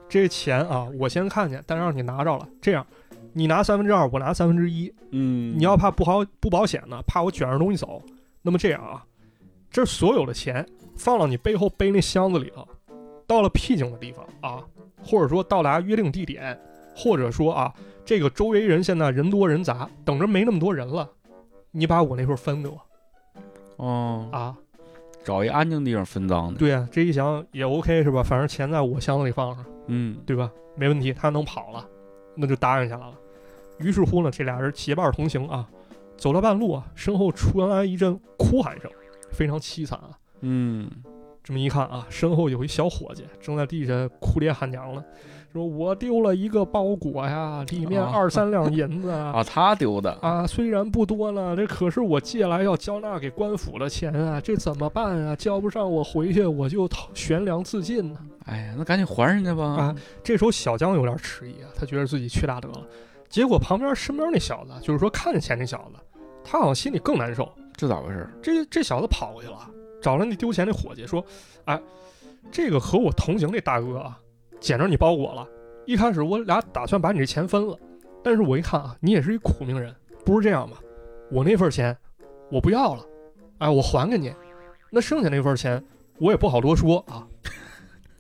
[0.09, 2.49] 这钱啊我先看见，但让你拿着了。
[2.61, 2.85] 这样，
[3.33, 4.93] 你拿三分之二，我拿三分之一。
[5.13, 8.03] 嗯，你要怕不好不保险呢，怕我卷着东西走，
[8.43, 9.05] 那么这样啊，
[9.71, 12.67] 这所有的钱放到你背后背那箱子里头，
[13.27, 14.65] 到了僻静的地方啊，
[15.03, 16.59] 或者说到达约定地点，
[16.97, 17.73] 或者说啊，
[18.05, 21.09] 这个周围人现在人多人杂，等着没那么多人了，
[21.71, 22.81] 你把我那份分给我
[23.77, 24.57] 哦，啊。
[25.23, 26.59] 找一安静地方分赃的。
[26.59, 28.23] 对啊，这一想也 OK 是吧？
[28.23, 30.51] 反正钱在我箱子里放着，嗯，对吧？
[30.77, 31.87] 没问题，他能跑了，
[32.35, 33.13] 那就答应下来了。
[33.79, 35.69] 于是乎呢，这俩人结伴同行啊，
[36.17, 38.91] 走到半路啊，身后传来一阵哭喊声，
[39.31, 40.11] 非常凄惨啊。
[40.41, 40.91] 嗯，
[41.43, 45.05] 这么一看啊，身后有一小伙计正在地下哭爹喊娘呢，
[45.53, 49.33] 说我丢了一个包裹呀，里面啊二三两银子啊。
[49.35, 50.11] 啊，他丢的。
[50.23, 55.37] 啊，虽然不多了，这可是我借来要交纳给官府的钱啊，这怎么办啊？
[55.37, 58.19] 交不上，我回去我就悬梁自尽呢。
[58.47, 59.65] 哎呀，那赶紧还人家吧。
[59.65, 62.87] 啊，这时候小江有点迟疑啊，他觉得自己缺大德了。
[63.29, 66.01] 结果旁边身边那小子，就是说看见钱那小子，
[66.43, 67.47] 他好像心里更难受。
[67.81, 68.29] 这咋回事？
[68.43, 69.71] 这这小子跑过去了，
[70.03, 71.25] 找了那丢钱那伙计说
[71.65, 71.81] ：“哎，
[72.53, 74.21] 这个和我同行那大哥啊，
[74.61, 75.49] 捡着你包裹了。
[75.87, 77.79] 一开始我俩打算把你这钱分了，
[78.23, 80.77] 但是我一看啊，你也是一苦命人，不是这样吧？
[81.33, 81.97] 我那份钱
[82.51, 83.07] 我不要了，
[83.57, 84.31] 哎，我还给你。
[84.91, 85.83] 那剩下那份钱
[86.19, 87.27] 我也不好多说啊。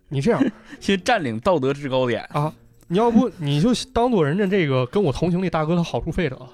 [0.08, 0.42] 你这样
[0.80, 2.24] 先占领道德制高点。
[2.30, 2.50] 啊，
[2.88, 6.48] 你要不你就当做人家这个跟我同行那大哥的好处费得了，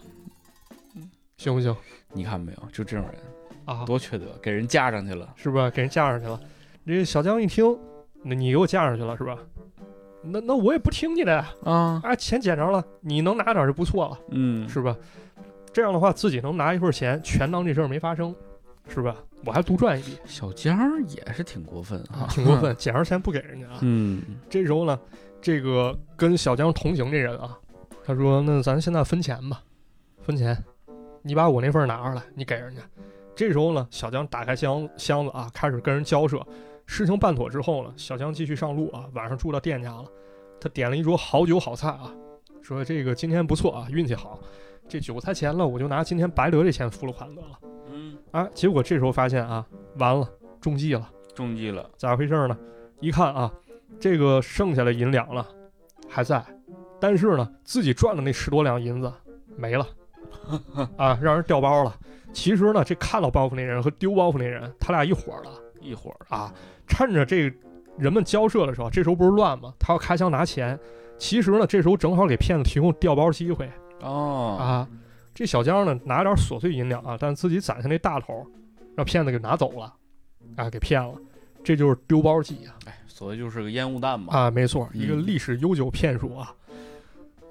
[1.38, 1.74] 行不行
[2.16, 2.68] 你看没有？
[2.72, 3.14] 就这种人
[3.66, 3.84] 啊？
[3.84, 5.32] 多缺德，给人架上去了。
[5.36, 5.68] 是吧？
[5.70, 6.40] 给人架上去了。
[6.86, 7.76] 这小江一听，
[8.22, 9.38] 那你给我架上去了是吧？
[10.22, 12.16] 那那我也不听你的呀啊，啊！
[12.16, 14.96] 钱捡着了，你能拿点就不错了，嗯，是吧？
[15.72, 18.34] 这样的话，自己能拿一份钱，全当这事儿没发生，
[18.88, 19.14] 是吧？
[19.44, 20.76] 我还多赚一笔，小江
[21.08, 23.78] 也是挺过分啊，挺过分， 捡着钱不给人家啊。
[23.82, 24.98] 嗯，这时候呢，
[25.40, 27.56] 这个跟小江同行这人啊，
[28.04, 29.62] 他说：“那咱现在分钱吧，
[30.22, 30.56] 分钱，
[31.26, 32.80] 你把我那份拿出来，你给人家。”
[33.34, 36.40] 这时候呢，小江打开箱箱子啊，开始跟人交涉。
[36.86, 40.04] 事情办妥之后呢，小江继续上路啊，晚上住到店家了。
[40.60, 42.14] 他点了一桌好酒好菜啊，
[42.62, 44.38] 说这个今天不错啊，运气好。
[44.88, 47.58] 这酒菜钱了，我就拿今天白得这钱付了款得了
[47.90, 48.48] 嗯，啊。
[48.54, 51.10] 结果这时候发现啊，完了，中计了。
[51.34, 51.90] 中计了。
[51.96, 52.56] 咋回事呢？
[53.00, 53.52] 一看啊，
[54.00, 55.46] 这个剩下的银两了
[56.08, 56.42] 还在，
[56.98, 59.12] 但是呢，自己赚的那十多两银子
[59.56, 59.86] 没了，
[60.96, 61.94] 啊，让人掉包了。
[62.32, 66.52] 其实呢，这看到包袱那人和丢包袱那人，他俩一伙儿的一伙儿啊。
[66.86, 67.52] 趁着这
[67.98, 69.72] 人们交涉的时候，这时候不是乱吗？
[69.78, 70.78] 他要开枪拿钱。
[71.18, 73.70] 其实呢，这时候正好给骗子提供调包机会
[74.00, 74.88] 哦，啊。
[75.34, 78.46] 这小江呢，拿点琐碎银两啊，但自己攒下那大头，
[78.94, 79.94] 让骗子给拿走了，
[80.56, 81.14] 啊，给骗了。
[81.64, 82.76] 这就是丢包计啊。
[82.86, 84.34] 哎，所谓就是个烟雾弹嘛。
[84.34, 86.54] 啊，没错，嗯一个历史悠久骗术啊。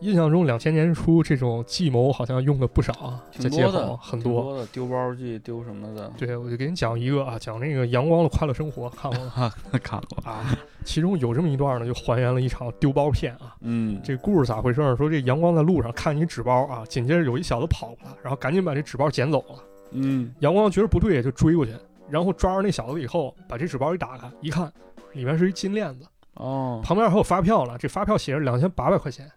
[0.01, 4.41] 印象中，两千年初这种计谋好像用的不少啊，在街挺多的口很多。
[4.43, 9.51] 多的丢包计丢什么的，对，我就给你讲一个啊，讲那个《阳光的快乐生活》，看过吗？
[9.81, 10.29] 看过。
[10.29, 10.45] 啊，
[10.83, 13.55] 其中有这么一段呢，就还原了一场丢包骗啊。
[13.61, 14.95] 嗯，这故事咋回事呢？
[14.97, 19.55] 说这阳光在路上看一纸包啊，紧接着有一小子跑过来，然后赶紧把这纸包捡走了。
[19.91, 21.71] 嗯，阳光觉得不对，就追过去，
[22.09, 24.71] 然后抓着那小子以后，把这纸包一打开，一看，
[25.13, 29.31] 里面是一金链子哦，旁边还有发票呢，这发票写着两千八百块钱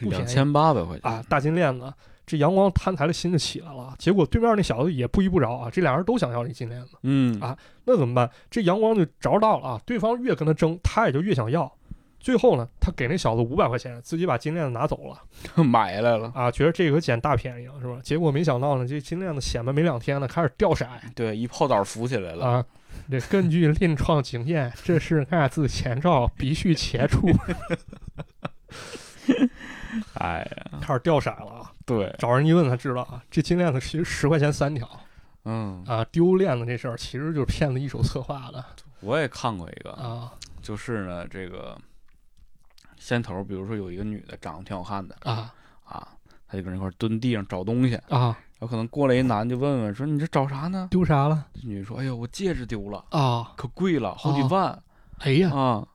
[0.00, 1.92] 不便宜两千八百块钱啊，大金链子。
[2.26, 8.30] 这阳光贪财的心就起来了，结果对面那小子也不依不饶啊，这俩人都想要这金链子，嗯啊那怎么办？
[8.48, 11.72] 这阳光就着到了啊，对方越跟他争，他也就越想要。
[12.20, 15.20] 最后呢，他给那小子五百块钱，自己把金链子拿走了
[15.64, 17.98] 买来了，啊，觉得这个捡大便宜了是吧？
[18.00, 22.64] 结果没想到呢，这金链子显摆没两天呢，开始掉色对，一泡澡浮起来了，啊。
[23.10, 27.28] 这根据临床经验，这是案子前兆，必须切除。
[30.14, 31.72] 哎呀，开始掉色了啊！
[31.84, 34.88] 对，找人一问才知道啊，这金链子其实十块钱三条
[35.44, 38.64] 嗯，啊，丢链子这事儿其实就是骗子一手策划的
[39.00, 41.76] 我也看过一个，啊就是呢，这个
[42.98, 45.52] 先头，比如说有一个女的长得挺好看的啊
[45.84, 46.08] 啊，
[46.46, 48.38] 她就跟人一块蹲地上找东西，啊！
[48.60, 50.86] 有可能过来一男的就问问说你这找啥呢？
[50.90, 53.54] 丢啥了这女的说，哎呀，我戒指丢了，啊？
[53.56, 54.82] 可贵了，好几哦万
[55.20, 55.88] 哎呀啊。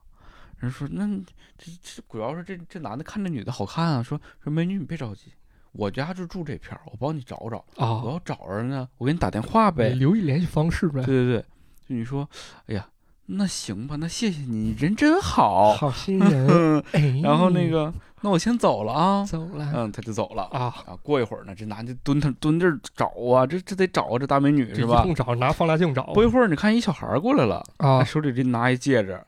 [0.58, 1.24] 人说那你
[1.58, 5.32] 这这主要是这这男的看这女的好看啊，说说美女你别着急，
[5.72, 8.12] 我家就住这片儿，我帮你找找啊，我啊！
[8.12, 9.90] 要找着呢，我给你打电话呗。
[9.90, 11.24] 留一联系方式呗对。
[11.24, 11.40] 对对，
[11.88, 12.28] 就你说，
[12.66, 12.88] 哎呀，
[13.26, 15.74] 那行吧，那谢谢你，人真好。
[15.74, 16.82] 好心人，
[17.22, 17.92] 然后那个，
[18.22, 19.24] 那我先走了啊。
[19.24, 20.44] 走了嗯，他就走了。
[20.44, 25.04] 啊，啊，过一会儿呢，这男的蹲他蹲这儿找啊，这这得找啊，这大美女是吧？
[25.06, 29.20] 一找，拿放大镜找不一会儿，你看一小孩过来了，啊手里这拿一戒指，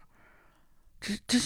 [1.00, 1.38] 这这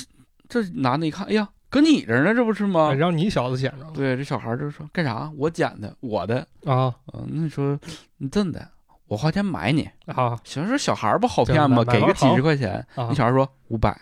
[0.52, 2.94] 这男的一看，哎呀，搁你这儿呢，这不是吗哎？
[2.94, 5.30] 让你小子捡着了对，这小孩就说干啥？
[5.38, 6.46] 我捡的，我的。
[6.66, 7.78] 啊嗯，那你说
[8.18, 8.68] 你真的，
[9.08, 9.88] 我花钱买你。
[10.04, 10.38] 啊！
[10.44, 11.82] 行，说小孩不好骗吗？
[11.84, 13.98] 给个几十块钱，啊那小孩说五百。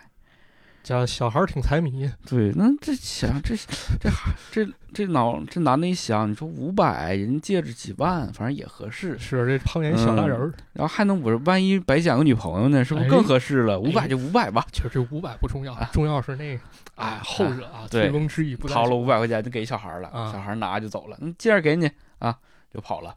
[0.82, 3.54] 这小孩儿挺财迷 对，那这想这
[4.00, 4.10] 这
[4.50, 10.52] 这这脑这男的一想，你说五百，人戒指几万，反正也合适，是这胖眼小大人儿。
[10.72, 13.78] 然后还能我万一白捡个女朋友呢，是不是更哎合适了？
[13.78, 16.58] 五百哎就五百吧，其实这五百不重要啊，重要是那
[16.96, 22.36] 哎后者啊，对醉翁之意不在掏了五百块钱就给小孩了，啊小孩儿拿就走了，嗯，戒指给你啊，
[22.72, 23.14] 就跑了，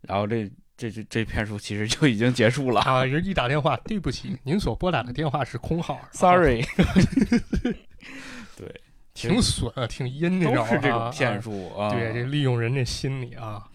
[0.00, 3.04] 然后这这这这骗术其实就已经结束了啊！
[3.04, 6.64] 人一打电话，对不起，您所拨打的电话是空号啊，sorry，
[8.56, 8.80] 对
[9.12, 13.68] 挺损啊，挺阴这都是这种啊骗术啊，对，这利用人这心理啊，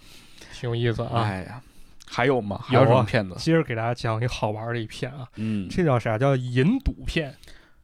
[0.54, 1.24] 挺有意思啊。
[1.24, 1.62] 哎呀，
[2.08, 2.58] 还有吗？
[2.64, 3.36] 还有什么骗子？
[3.38, 6.18] 接着给大家讲一个好玩的一片啊，嗯，这叫啥？
[6.18, 7.36] 叫引赌骗。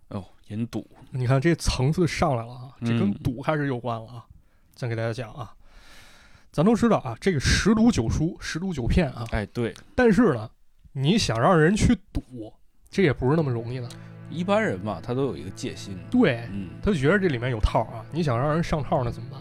[0.08, 4.26] 哦，引赌，你看这层次上来了啊，这跟嗯赌开始有关了啊。
[4.74, 5.54] 再给大家讲啊，
[6.52, 9.26] 咱都知道啊，这个十赌九输，十赌九骗啊。
[9.32, 10.50] 哎，对，但是呢，
[10.94, 12.54] 你想让人去赌，
[12.90, 13.88] 这也不是那么容易的。
[14.30, 19.40] 一般人嘛，他都有一个戒心，对，嗯，他就觉得这里面有套啊，你想让人上套那怎么办？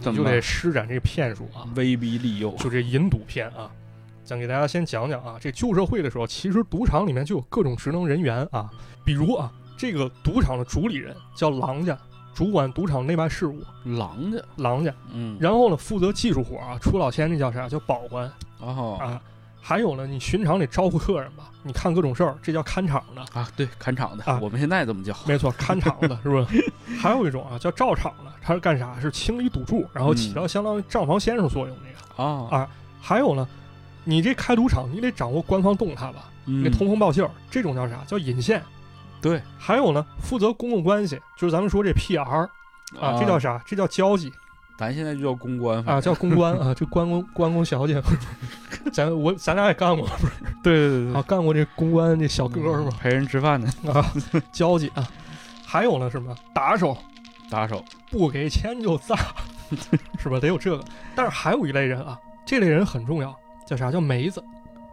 [0.00, 2.50] 怎么你就得施展这个骗术啊，威逼利诱？
[2.52, 3.70] 就这引赌骗啊。
[4.22, 8.70] 咱给大家先讲讲啊，这旧社会的时候，其实赌场里面就有各种职能人员啊，
[9.04, 11.98] 比如啊，这个赌场的主理人叫郎家，
[12.38, 14.94] 主管赌场内外事务，狼家，郎家。
[15.12, 17.68] 嗯，然后呢，负责技术活啊，出老千那叫啥？
[17.68, 19.20] 叫保官哦啊。
[19.60, 21.50] 还有呢，你巡场得招呼客人吧？
[21.64, 23.20] 你看各种事儿，这叫看场的。
[23.32, 26.72] 啊，对，看场的啊，我们现在这么叫，没错，看场的 是不是？
[27.00, 28.96] 还有一种啊，叫照场的，他是干啥？
[29.00, 32.22] 是清理赌注，然后起到相当于账房先生作用那个。
[32.22, 32.68] 啊啊
[33.00, 33.44] 还有呢，
[34.04, 36.30] 你这开赌场，你得掌握官方动态吧？
[36.44, 38.04] 你得嗯，通风报信儿，这种叫啥？
[38.06, 38.62] 叫引线。
[39.20, 39.42] 对。
[39.58, 42.48] 还有呢，负责公共关系，就是咱们说这 PR
[43.00, 43.60] 啊，这叫啥？
[43.66, 44.32] 这叫交际。
[44.78, 48.00] 咱现在就叫公关，啊，叫公关 啊，这关公关公小姐，
[48.92, 51.14] 咱我咱俩也干过，不 是对对对。
[51.14, 52.96] 啊，干过这公关这小哥是吧？
[53.00, 54.12] 陪人吃饭的，啊，
[54.52, 55.04] 交际啊，
[55.66, 56.32] 还有呢什么？
[56.54, 56.96] 打手，
[57.50, 59.16] 打手，不给钱就砸，
[60.20, 60.38] 是吧？
[60.38, 60.84] 得有这个。
[61.16, 63.34] 但是还有一类人啊，这类人很重要，
[63.66, 63.90] 叫啥？
[63.90, 64.40] 叫梅子。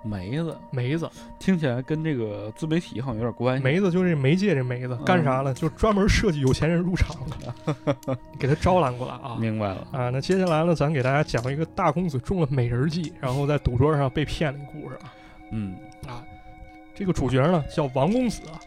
[0.06, 3.64] 梅子，梅子，听起来跟这个自媒体好像有点关系。
[3.64, 5.54] 梅子就是媒介这梅子，干啥呢？
[5.54, 7.16] 就是专门设计有钱人入场
[7.76, 9.36] 的， 给他招揽过来啊。
[9.40, 15.12] 明白了，啊，那接下来呢，咱给大家讲一个大公子中了美人计，然后在赌桌上被骗的故事啊。
[15.52, 15.76] 嗯，
[16.08, 16.24] 啊，
[16.94, 18.62] 这个主角呢叫王公子啊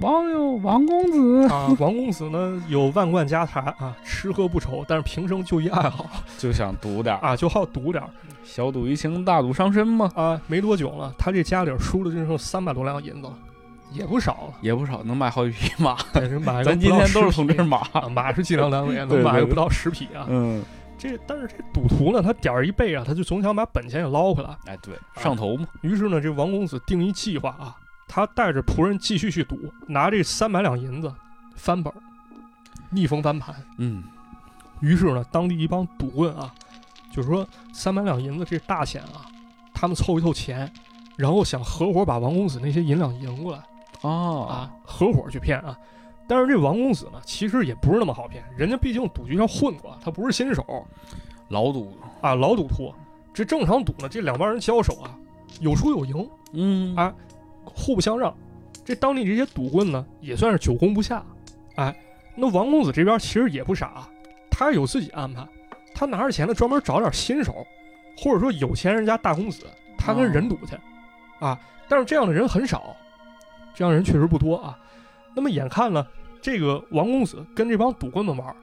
[0.00, 8.10] 网友王公子啊，王公子呢有万贯家财啊，吃喝不愁，但是平生就一爱好就想赌点儿，啊，就好赌点儿
[8.48, 10.40] 小赌怡情，大赌伤身嘛，啊。
[10.46, 13.34] 没多久了，他这家里输了就剩三百多两银子了，
[13.92, 14.54] 也不少了。
[14.62, 15.96] 也不少，能买好几匹马。
[16.64, 17.86] 咱今天都是从这儿马。
[17.92, 20.26] 啊，马是计量单位， 能买个不到十匹啊。
[20.28, 20.64] 嗯，
[20.96, 24.56] 这但是这赌徒呢，他点儿一背啊，他就总想把本钱给捞回来。
[24.64, 27.76] 哎，对，上头嘛，于是呢，这王公子定一计划啊，
[28.08, 31.12] 他带着仆人继续去赌，拿这三百两银子
[31.54, 31.92] 翻本，
[32.90, 33.54] 逆风翻盘。
[33.76, 34.02] 嗯，
[34.80, 36.52] 于是呢，当地一帮赌棍啊，
[37.10, 39.26] 就是说三百两银子这是大钱啊，
[39.74, 40.70] 他们凑一凑钱，
[41.16, 43.62] 然后想合伙把王公子那些银两赢过来。
[44.02, 45.76] 哦啊，合伙去骗啊。
[46.28, 50.64] 但是这王公子呢，其实也不是那么好骗，人家毕竟赌局上混过，他不是新手
[51.48, 52.92] 老赌，啊，老赌徒。
[53.32, 55.16] 这正常赌呢，这两帮人交手啊，
[55.60, 57.14] 有输有赢，嗯啊
[57.64, 58.34] 互不相让。
[58.84, 61.24] 这当地这些赌棍呢，也算是久攻不下。
[61.76, 61.96] 哎，
[62.34, 64.08] 那王公子这边其实也不傻，
[64.50, 65.46] 他有自己安排，
[65.98, 67.66] 他拿着钱呢，专门找点新手，
[68.16, 69.66] 或者说有钱人家大公子，
[69.98, 70.78] 他跟人赌去，
[71.40, 71.58] 啊，
[71.88, 72.94] 但是这样的人很少，
[73.74, 74.78] 这样人确实不多啊。
[75.34, 76.06] 那么眼看呢，
[76.40, 78.54] 这个王公子跟这帮赌棍们玩，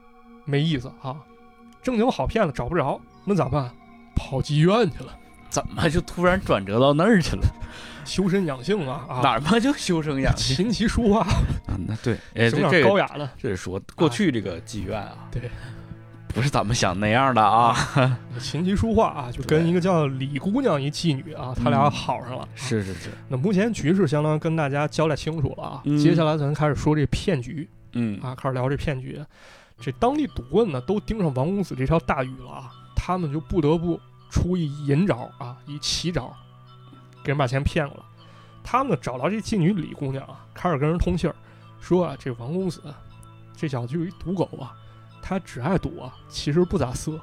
[0.46, 1.14] 没意思啊，
[1.82, 3.70] 正经好骗子找不着，那咋办？
[4.14, 5.14] 跑妓院去了，
[5.50, 7.42] 怎么就突然转折到那儿去了？
[8.06, 9.20] 修身养性啊啊！
[9.20, 10.56] 哪儿嘛就修身养性？
[10.56, 13.28] 琴棋书画，啊，那对，哎，这这个高雅的。
[13.36, 15.50] 这是说过去这个妓院啊，对，
[16.36, 17.74] 不是咱们想那样的啊，
[18.38, 22.42] 琴棋书画啊，就跟一个叫李姑娘一妓女啊，他俩好上了。
[22.42, 29.18] 啊是是是，那目前局势相当于跟大家交代清楚了啊，嗯接下来咱开始说这骗局嗯啊，开始聊这骗局。
[29.80, 36.30] 这当地赌棍呢都盯上王公子这条大鱼了啊，他们就不得不出一银招啊，一奇招，
[37.24, 38.02] 给人把钱骗过来。
[38.62, 41.34] 他们呢找到这妓女李姑娘啊，开始跟人通信儿，
[41.80, 42.82] 说啊这王公子
[43.56, 44.74] 这小子就一赌狗啊，
[45.26, 47.18] 他只爱赌啊，其实不咋色。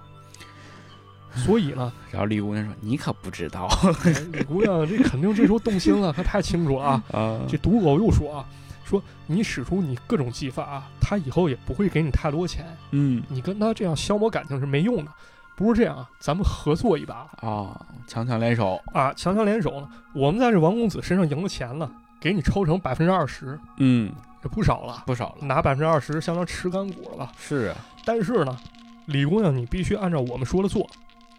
[1.36, 3.68] 所以呢， 然后李姑娘说：“你可不知道
[4.06, 7.04] 哎李姑娘这肯定这时候动心了，她太清楚了啊。
[7.14, 8.46] 啊这赌狗又说啊，
[8.86, 15.12] 说你使出你各种技法啊，他以后也不会给你太多钱，嗯你跟他这样消磨感情是没用的。
[15.56, 19.88] 不是这样啊，咱们合作一把啊，强强联手，啊，强强联手呢。
[20.14, 21.90] 我们在这王公子身上赢了钱了，
[22.20, 24.12] 给你抽成百分之二十，嗯，
[24.44, 25.04] 这不少了。
[25.08, 27.32] 不少了，拿百分之二十相当吃干股了吧？
[27.40, 28.60] 是啊，但是呢，
[29.06, 30.86] 李姑娘你必须按照我们说的做。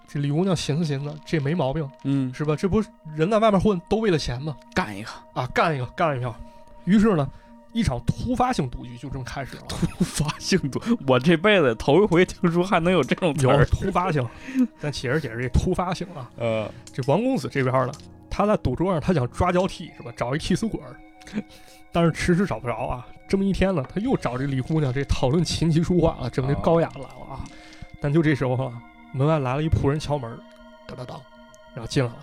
[0.08, 2.56] 这李姑娘寻思寻思，这没毛病嗯，是吧？
[2.56, 4.56] 这不是人在外面混都为了钱吗？
[4.74, 6.34] 干一个啊，干一个，干一票。
[6.84, 7.28] 于是呢，
[7.72, 9.62] 一场突发性赌局就这么开始了。
[9.68, 14.24] 突发性赌，我这辈子头一回听说还能有这种词有儿，突发性，
[14.78, 16.30] 咱解释解释这突发性啊。
[16.38, 17.92] 呃，这王公子这边呢，
[18.30, 20.12] 他在赌桌上他想抓交替是吧？
[20.16, 20.94] 找一替死鬼儿，
[21.94, 23.06] 但是迟迟找不着啊。
[23.26, 27.40] 这么一天呢，他又找这李姑娘这讨论琴棋书画了，整的高雅了啊。
[28.00, 30.30] 但就这时候啊，门外来了一仆人敲门，
[30.86, 31.20] 当当当，
[31.72, 32.16] 然后进来了。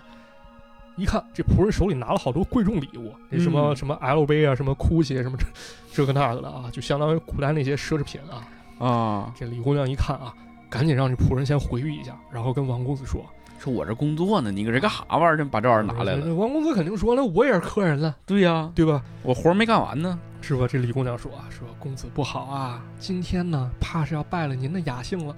[0.96, 5.46] 一看这仆人手里拿了好多贵重礼物，那什么、嗯什么 LV 啊，什么 GUCCI 什么这
[5.90, 8.86] 这个那个的啊，就相当于古代那些奢侈品啊。
[8.86, 10.34] 啊，这李姑娘一看啊，
[10.68, 13.24] 赶紧让这仆人先回避一下，然后跟王公子说
[13.62, 15.36] 说我这工作呢，你搁这干啥玩意儿？
[15.36, 16.34] 这把这玩意儿拿来了？
[16.34, 19.00] 王公子肯定说了，我也是客人了，对呀，对吧？
[19.22, 20.18] 我活儿没干完呢。
[20.40, 20.66] 是吧？
[20.66, 25.36] 这李姑娘说啊，说公子不好啊，今天呢，怕是要败了您的雅兴了。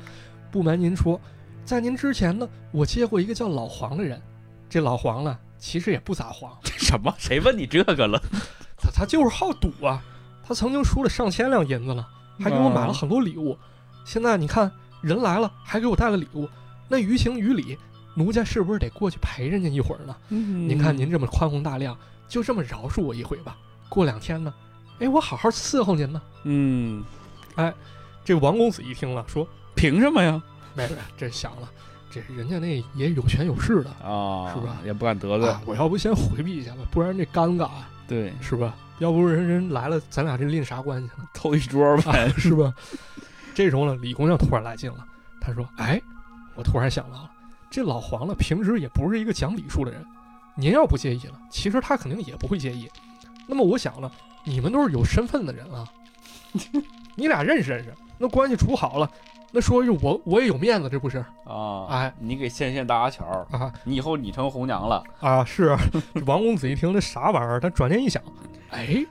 [0.51, 1.21] 不瞒您说，
[1.67, 4.19] 在您之前呢，我接过一个叫老黄的人。
[4.71, 7.15] 这老黄呢，其实也不咋黄，这什么？
[7.19, 8.19] 谁问你这个了？
[8.81, 10.03] 他他就是好赌啊。
[10.43, 12.09] 他曾经输了上千两银子了，
[12.39, 13.57] 还给我买了很多礼物。
[14.07, 16.49] 现在你看人来了，还给我带了礼物，
[16.89, 17.79] 那于情于理，
[18.15, 20.17] 奴家是不是得过去陪人家一会儿呢？
[20.29, 21.97] 您您看您这么宽宏大量，
[22.29, 23.57] 就这么饶恕我一回吧。
[23.89, 24.53] 过两天呢，
[24.99, 26.23] 哎，我好好伺候您呢。
[26.45, 27.05] 嗯，
[27.57, 27.73] 哎
[28.25, 30.43] 这王公子一听了，说凭什么呀？
[30.75, 31.69] 没没，这想了，
[32.11, 35.49] 这人家那也有权有势的啊，是吧也不敢得罪。
[35.49, 37.69] 啊，我要不先回避一下吧，不然这尴尬
[38.09, 38.75] 对，是吧？
[39.01, 41.29] 要不人人来了，咱俩这拎啥关系呢？
[41.35, 42.27] 凑一桌呗。
[42.27, 42.73] 啊是吧？
[43.55, 45.05] 这时候呢，李姑娘突然来劲了，
[45.41, 46.01] 她说：“哎，
[46.55, 47.31] 我突然想到了，
[47.75, 50.01] 这老黄呢，平时也不是一个讲礼数的人，
[50.55, 52.89] 您要不介意了，其实他肯定也不会介意。
[53.49, 54.09] 那么我想了，
[54.45, 55.85] 你们都是有身份的人啊，
[57.17, 59.11] 你俩认识认识，那关系处好了，
[59.51, 61.19] 那说一句我我也有面子，这不是？
[61.45, 65.03] 啊，哎你给线线搭个桥，啊你以后你成红娘了。
[65.19, 65.81] 啊，是啊
[66.27, 68.23] 王公子一听这啥玩意儿，他转念一想，
[68.71, 69.05] 哎，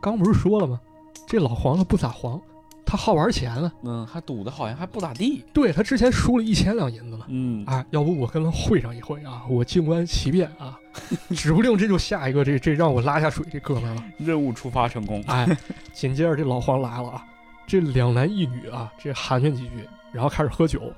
[0.00, 0.80] 刚不是说了吗？
[1.26, 2.40] 这老黄了不咋黄，
[2.90, 3.72] 他好玩钱了。
[3.84, 5.44] 嗯，还赌的好像还不咋地。
[5.52, 7.24] 对他之前输了一千两银子了。
[7.28, 10.76] 嗯，哎，要不我跟他会上一会啊，我静观其变啊，
[11.30, 14.04] 指不定这就下一个这这让我拉下水这哥们儿了。
[14.18, 15.22] 任务触发成功。
[15.28, 15.46] 哎，
[15.94, 17.24] 紧接着这老黄来了啊，
[17.64, 20.92] 这两男一女啊，这寒暄几句，然后开始喝酒。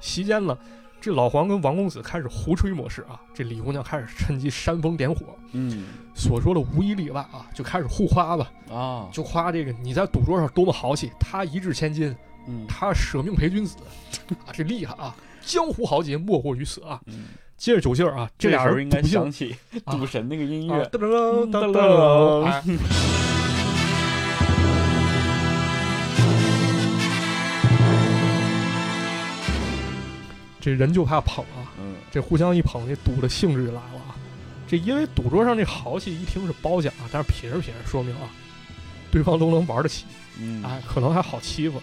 [0.00, 0.56] 席间呢，
[1.04, 12.16] 这老黄跟王公子开始胡吹模式啊，这李姑娘开始趁机煽风点火，嗯所说的无一例外啊，就开始互夸吧，啊，就夸这个你在赌桌上多么豪气，他一掷千金，
[12.48, 13.76] 嗯他舍命陪君子，
[14.46, 15.14] 啊，这厉害啊！
[15.42, 16.98] 江湖豪杰莫过于此啊！
[17.04, 17.26] 嗯，
[17.58, 20.84] 接着酒劲儿啊，这俩人应该想起啊赌神那个音啊乐。
[20.86, 23.33] 噔噔噔噔噔
[30.64, 34.16] 这人就怕捧啊，嗯这互相一捧，这赌的性质就来了啊。
[34.66, 38.30] 这因为赌桌上这豪气一听是褒奖啊，但是品着品着说明啊，
[39.10, 40.06] 对方都能玩得起，
[40.40, 41.82] 嗯，哎，可能还好欺负，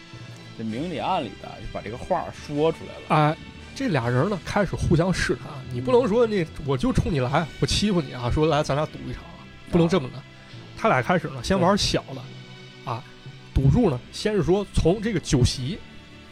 [0.58, 3.30] 这明里暗里的就把这个话说出来了。
[3.30, 3.38] 哎，
[3.76, 9.22] 这俩人呢开始互相试探，你不能说那我就冲你来，我欺负你啊，说来咱俩赌一场，
[9.70, 10.16] 不能这么的。
[10.76, 13.04] 他俩开始呢，先玩小的，啊，
[13.54, 15.78] 赌注呢，先是说从这个酒席，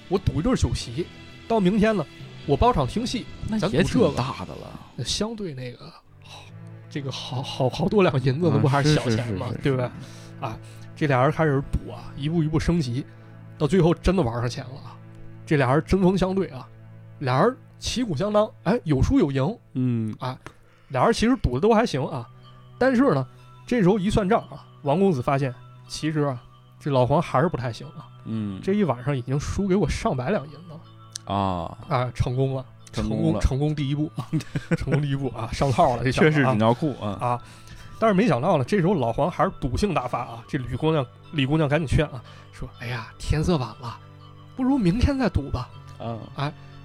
[0.08, 1.06] 我赌一对酒席，
[1.47, 2.04] 到明天呢，
[2.46, 4.80] 我包场听戏，那也挺咱赌这个大的了。
[4.96, 5.86] 那相对那个
[6.24, 6.44] 好，
[6.90, 9.48] 这个好好好多两银子，那啊不还是小钱吗？
[9.62, 9.90] 对不对？
[10.96, 13.06] 这俩人开始赌啊，一步一步升级，
[13.58, 14.98] 到最后真的玩上钱了啊！
[15.46, 16.68] 这俩人针锋相对啊，
[17.20, 20.38] 俩人旗鼓相当，哎，有输有赢，嗯啊，
[20.90, 22.28] 俩人其实赌的都还行啊。
[22.78, 23.26] 但是呢，
[23.66, 25.56] 这时候一算账啊，王公子发现
[25.88, 26.44] 其实啊，
[26.80, 28.10] 这老黄还是不太行啊。
[28.26, 30.68] 嗯，这一晚上已经输给我上百两银子了
[31.30, 34.28] 啊，啊，成功了，成成功了成功第一步啊，
[34.76, 37.18] 成功第一步啊，上套了，这确实纸尿裤啊。
[37.22, 37.42] 啊。
[38.02, 40.42] 但是没想到呢，这时候老黄还是赌性大发啊！
[40.48, 42.24] 这吕姑娘、李姑娘赶紧劝啊，
[42.54, 44.00] 说：“哎呀，天色晚了，
[44.56, 45.70] 不如明天再赌吧。
[46.00, 46.18] 嗯，”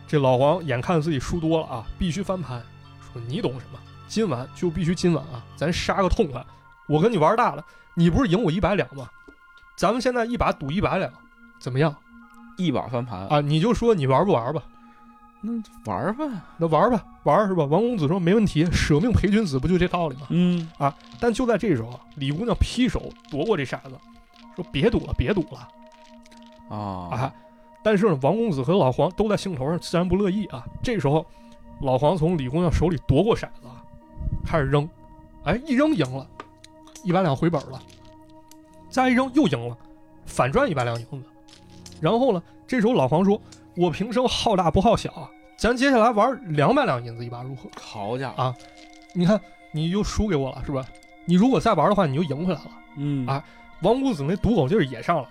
[0.08, 2.60] 这老黄眼看自己输多了啊，必须翻盘，
[3.00, 3.78] 说：“你懂什么？
[4.08, 6.44] 今晚就必须今晚啊，咱杀个痛快！
[6.88, 7.64] 我跟你玩大了，
[7.94, 9.08] 你不是赢我一百两吗？
[9.76, 11.08] 咱们现在一把赌一百两，
[11.60, 11.94] 怎么样
[12.56, 13.40] 一把翻盘，啊？
[13.40, 14.62] 你就说你玩不玩吧？
[15.40, 15.52] 那
[15.84, 16.24] 玩儿吧。
[16.56, 23.98] 那玩吧，玩是吧？”王公子说：“没问题，舍命陪君子，不就这道理吗？”嗯啊，但就在这时候啊，李姑娘劈手夺过这骰子，
[24.56, 25.68] 说：“别赌了，别赌了
[26.70, 26.76] 啊
[27.10, 27.34] 啊！”
[27.84, 30.64] 但是呢，王公子和老黄都在兴头上，自然不乐意啊。
[30.82, 31.26] 这时候，
[31.82, 33.84] 老黄从李姑娘手里夺过骰子，啊，
[34.46, 34.88] 开始扔，
[35.42, 36.26] 哎，一扔赢了，
[37.02, 37.78] 一百两回本了，
[38.88, 39.76] 再一扔又赢了，
[40.24, 41.22] 反赚一百两银子。
[42.00, 43.40] 然后呢，这时候老黄说
[43.76, 47.68] ：“我平生好大不好小啊，咱接下来玩两百两银子一把如何？
[47.80, 48.54] 好家伙啊
[49.12, 49.40] 你看
[49.72, 50.84] 你又输给我了是吧？
[51.24, 53.44] 你如果再玩的话，你就赢回来了。”嗯啊
[53.82, 55.30] 王公子那赌狗劲儿也上来了，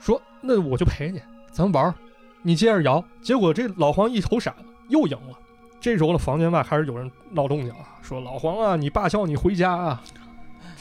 [0.00, 1.94] 说：“那我就陪你，咱玩儿，
[2.42, 5.36] 你接着摇。”结果这老黄一投骰子又赢了。
[5.80, 10.02] 这时候的，房间外开始有人闹动静啊，说：“老黄啊，你爸叫你回家啊。”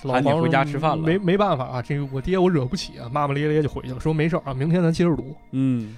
[0.04, 5.36] 喊你回家吃饭了没没办法啊，这个我爹我惹不起啊，骂骂咧咧就回去了，说没事儿啊，明天咱接着赌。
[5.52, 5.98] 嗯，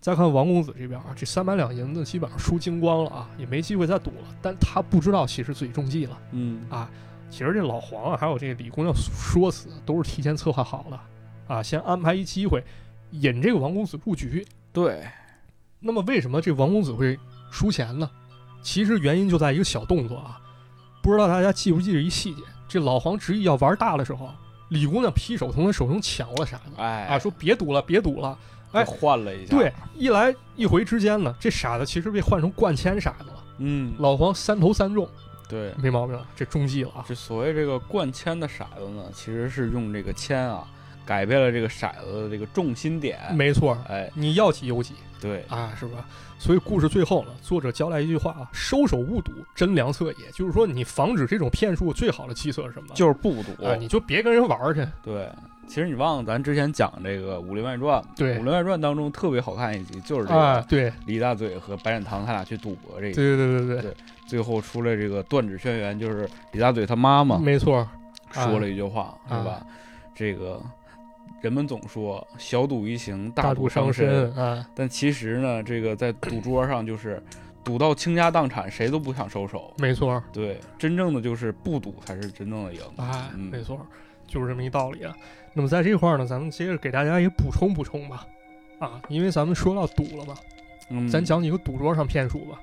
[0.00, 4.34] 再看王公子这边啊，这三百两银子基本上输精光了啊，也没机会再赌了。
[4.40, 6.18] 但他不知道，其实自己中计了。
[6.32, 6.90] 嗯啊，
[7.30, 10.98] 其实这老黄啊，还有这个李公要说死都是提前策划好的
[11.54, 12.62] 啊，先安排一机会
[13.10, 14.46] 引这个王公子入局。
[14.72, 15.02] 对，
[15.80, 17.18] 那么为什么这王公子会
[17.50, 18.08] 输钱呢？
[18.62, 20.40] 其实原因就在一个小动作啊，
[21.02, 22.42] 不知道大家记不记得一细节？
[22.72, 24.30] 这老黄执意要玩大的时候，
[24.70, 28.38] 李姑娘劈手从他手中抢了傻子哎，啊，说别赌了，别赌了。
[28.72, 33.44] 哎换了一下，对，，一来一回之间呢，这傻子其实被换成灌铅傻子了。
[33.58, 35.06] 嗯，老黄三投三中，
[35.46, 37.04] 对，没毛病，这中计了啊。
[37.06, 40.66] 这所谓这个灌铅的骰子呢，其实是用这个铅啊，
[41.12, 44.94] 改变了这个骰子的这个重心点，没错，哎，你要几有几。
[45.20, 46.06] 对，啊，是吧？
[46.38, 52.94] 所以故事最后呢，作者交代一句话啊：“收手勿赌，真良策也。”就是说，你防止这种骗术最好的计策是什么？
[52.94, 54.86] 就是不赌，啊，你就别跟人玩儿去。
[55.02, 55.28] 对。
[55.68, 63.94] 其实你忘了，咱之前讲这个《武林外传》，对《武林外传》当中特别好看一集，就是这啊，个对，李大嘴和白展堂他俩去赌博这个，对对对对对，
[64.26, 67.86] 最后出来这个断指轩辕，就是李大嘴他妈妈没错，
[68.32, 69.66] 说了一句话，啊是吧？
[70.14, 70.60] 这个
[71.42, 77.20] 人们总说小赌怡情，大赌伤身，啊，但其实呢，这个在赌桌上就是
[77.64, 79.74] 赌到倾家荡产，谁都不想收手。
[79.76, 82.80] 没错，对，真正的就是不赌才是真正的赢。
[82.96, 83.84] 哎，嗯没错，
[84.28, 85.12] 就是这么一道理啊。
[85.52, 88.24] 那么在这块儿呢，咱们接着给大家也补充补充吧。
[88.78, 90.34] 啊，因为咱们说到赌了嘛，
[90.90, 92.60] 嗯，咱讲几个赌桌上骗术吧。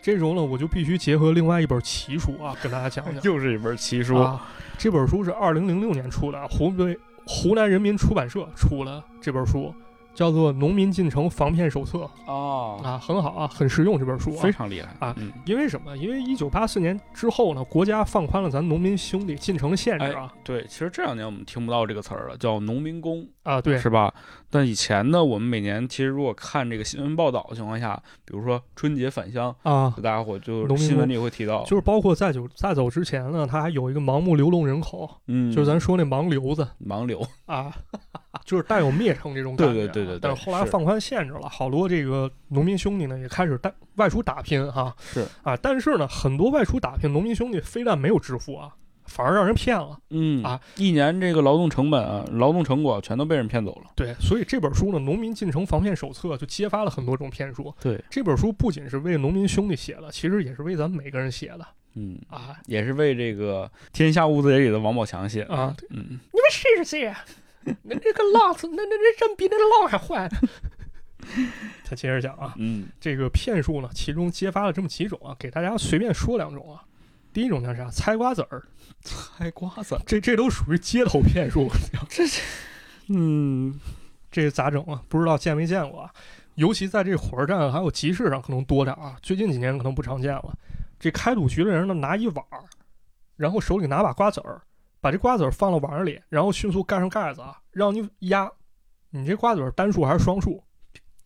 [0.00, 3.22] 这时候呢，我就必须结合另外一本奇书啊，跟大家讲讲。
[3.30, 4.16] 又是一本奇书。
[4.16, 9.72] 啊，这本书是二零零六年出的，湖北湖南人民出版社出了这本书，
[10.14, 14.52] 叫做《农民进城防骗手册》啊，啊，很好啊，很实用这本书啊非。
[14.52, 15.96] 常厉害啊嗯因为什么？
[15.96, 24.12] 因为一九八四年之后呢，国家放宽了咱农民兄弟进城的限制啊、对，其实这两年我们听不到这个词儿了，叫农民工，啊，对是吧？
[24.52, 37.74] 但以前呢，我们每年其实如果看这个新闻报道的情况下，比如说春节返乡，啊，大家伙就新闻里会提到，就是包括在走在走之前呢，他还有一个盲目流动人口，嗯，就是咱说那盲流子盲流，啊，
[38.44, 48.74] 就是带有灭城这种感觉对对对对但是后来放宽限制了，好多这个农民兄弟呢也开始带外出打拼哈、是，啊，但是呢，很多外出打拼农民兄弟非但没有致富啊，
[49.12, 49.98] 反而让人骗了。
[50.10, 53.90] 嗯啊，一年这个劳动成本啊，劳动成果全都被人骗走了。
[53.94, 57.74] 对，所以这本书呢，《农民进城防骗手册》就揭发了很多种骗术。
[57.80, 65.54] 对，这本书不仅是为农民兄弟写的，其实也是为咱们每个人写的嗯，啊也是为这个《天下无贼》里的王宝强写的。
[65.54, 65.76] 啊！
[65.90, 67.22] 嗯，你们谁是谁呀？
[67.82, 70.38] 那这个浪子，那那那人比那个浪还坏呢。
[71.84, 76.82] 他接着讲啊，嗯这个骗术呢，其中揭发了这么几种啊，给大家随便说两种啊。
[77.32, 77.88] 第一种叫啥？
[77.90, 78.62] 猜瓜子儿，
[79.02, 81.70] 猜瓜子，这这都属于街头骗术。
[82.08, 82.24] 这
[83.08, 83.80] 嗯
[84.30, 85.02] 这咋整啊？
[85.08, 86.10] 不知道见没见过啊？
[86.54, 90.56] 尤其在这火车站还有集市上可能多点啊，最近几年可能不常见了。
[90.98, 92.62] 这开赌局的人呢，拿一碗儿，
[93.36, 94.60] 然后手里拿把瓜子儿，
[95.00, 98.50] 把这瓜子儿放到碗里，然后迅速盖上盖子啊，让你压，
[99.10, 100.62] 你这瓜子儿单数还是双数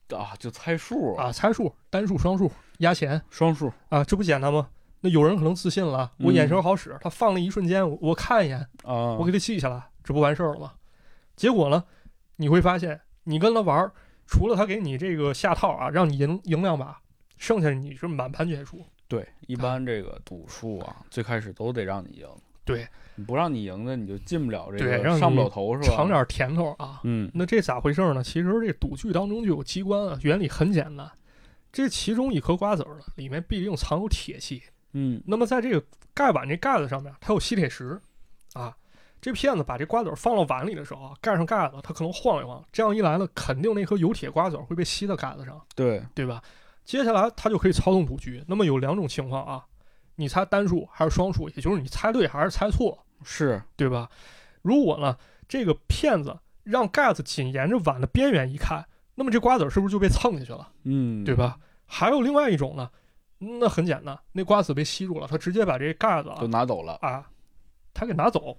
[0.09, 1.31] 啊，就猜数，啊？
[1.33, 3.73] 猜数，单数、双数，压钱双数。
[3.89, 4.69] 啊，这不简单吗？
[5.07, 10.73] 那有人可能自信了，我眼神好使，他放了一瞬间，我我看一眼，啊，我给他记下来，这不完事儿了吗？
[11.37, 11.85] 结果呢，
[12.35, 13.93] 你会发现，你跟他玩儿，
[14.27, 17.01] 除了他给你这个下套啊，让你赢赢两把，
[17.37, 18.85] 剩下你是满盘全输。
[19.07, 22.27] 对，一般这个赌术啊，最开始都得让你赢，
[22.65, 22.85] 对，
[23.15, 25.95] 你不让你赢的，你就进不了这个，上不了头是吧？
[25.95, 27.01] 尝点甜头啊。
[27.05, 28.25] 嗯那这咋回事呢？
[28.25, 31.09] 其实这赌具当中就有机关啊，原理很简单。
[31.71, 34.63] 这其中一颗瓜子儿呢，里面必定藏有铁器。
[34.99, 35.85] 嗯那么在这个
[36.15, 38.01] 盖碗这盖子上面，它有吸铁石
[38.55, 38.75] 啊。
[39.19, 46.41] 这骗子把这瓜子儿放到碗里的时候啊，盖上盖子，它可能晃一晃，这样一来呢，肯定那颗有铁瓜子儿会被吸到盖子上，对，对吧？
[46.85, 48.45] 接下来他就可以操纵赌局。
[48.47, 49.65] 那么有两种情况啊，
[50.17, 54.09] 你猜单数还是双数，也就是你猜对还是猜错，是，对吧？
[54.63, 55.17] 如果呢，
[55.49, 58.87] 这个骗子让盖子紧沿着碗的边缘一看，
[59.17, 61.35] 那么这瓜子儿是不是就被蹭下去了，嗯，对？
[61.35, 61.59] 吧？
[61.87, 62.91] 还有另外一种呢，
[63.39, 67.25] 那很简单，那瓜子被吸住了，他直接把这盖子啊就拿走了，啊，
[67.93, 68.57] 他给拿走，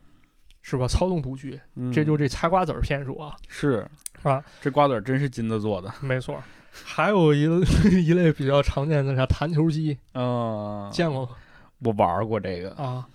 [0.62, 0.88] 是吧？
[0.88, 3.88] 操纵赌局，嗯这就这猜瓜子儿骗术啊，是
[4.24, 6.42] 啊，这瓜子儿真是金子做的，没错。
[6.84, 7.44] 还有一
[8.06, 11.32] 一类比较常见的啥弹球机，嗯，见过吗？
[11.80, 13.08] 我玩过这个，啊，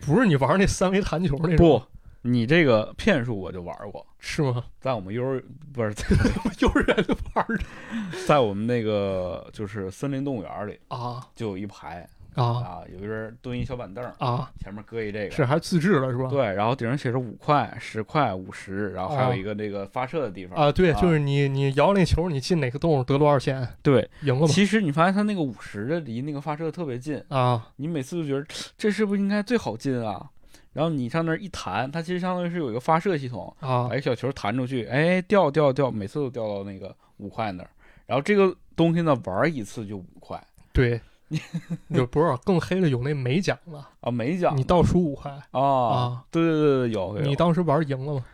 [0.00, 1.82] 不是你玩那三维弹球那种，不，
[2.22, 4.64] 你这个骗术我就玩过，是吗？
[4.80, 5.42] 在我们幼儿
[5.72, 6.04] 不是在
[6.60, 7.58] 幼儿园就玩的
[8.26, 14.50] 在我们那个就是森林动物园里啊就有一排啊啊，有一人蹲一小板凳，啊！
[14.58, 16.28] 前面搁一这个，是还自制了是吧？
[16.30, 24.46] 对，然后顶上写着五块、十块、五十，然后还有哦一个这个发射的地方啊，对，啊就是你你摇那球，你进哪个洞得多少钱，对，赢了吗？
[24.46, 28.46] 其实你发现他那个五十的离那个发射特别近，啊你每次都觉得
[28.78, 30.30] 这是不是应该最好进啊？
[30.72, 37.70] 然后你上那儿一弹，它其实相当于是有一个发射系统，啊把一小球弹出去，哎，掉掉掉，每次都掉到那个五块那儿。
[38.06, 40.42] 然后这个东西呢，玩一次就五块
[40.72, 41.00] 对，
[41.88, 48.24] 有不是更黑的有那美奖了，啊，美奖你倒数五块，啊啊，对对对对，有有你当时玩赢了吗？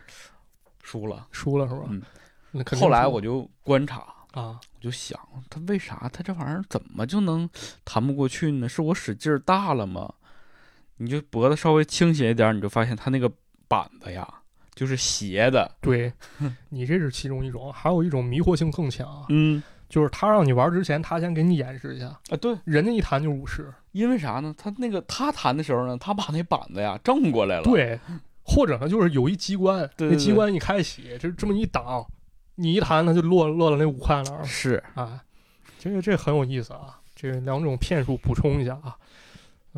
[0.81, 1.27] 输了。
[1.31, 1.83] 输了是吧？
[1.89, 2.01] 嗯
[2.51, 3.97] 那后来我就观察，
[4.31, 5.19] 啊我就想，
[5.51, 7.47] 他为啥他这玩意儿怎么就能
[7.85, 8.67] 弹不过去呢？
[8.67, 10.11] 是我使劲儿大了吗？
[10.99, 13.29] 你就脖子稍微倾斜一点儿，你就发现他那个
[13.67, 14.27] 板子呀，
[14.75, 15.69] 就是斜的。
[15.81, 16.13] 对，
[16.69, 24.53] 你这是其中一种，还有一种迷惑性更强啊，嗯就是他让你玩之前，他先给你演示一下，啊，对，人家一弹就五十，因为啥呢？
[24.55, 27.63] 他那个他弹的时候呢，他把那板子呀正过来了。
[27.63, 27.99] 对，
[28.43, 32.05] 或者呢就是有一机关，对对那机关一开启，就这么一挡，
[32.55, 35.19] 你一弹，它就落落到那五块那儿了是，啊。
[35.79, 38.95] 这个这很有意思啊，这两种骗术补充一下啊，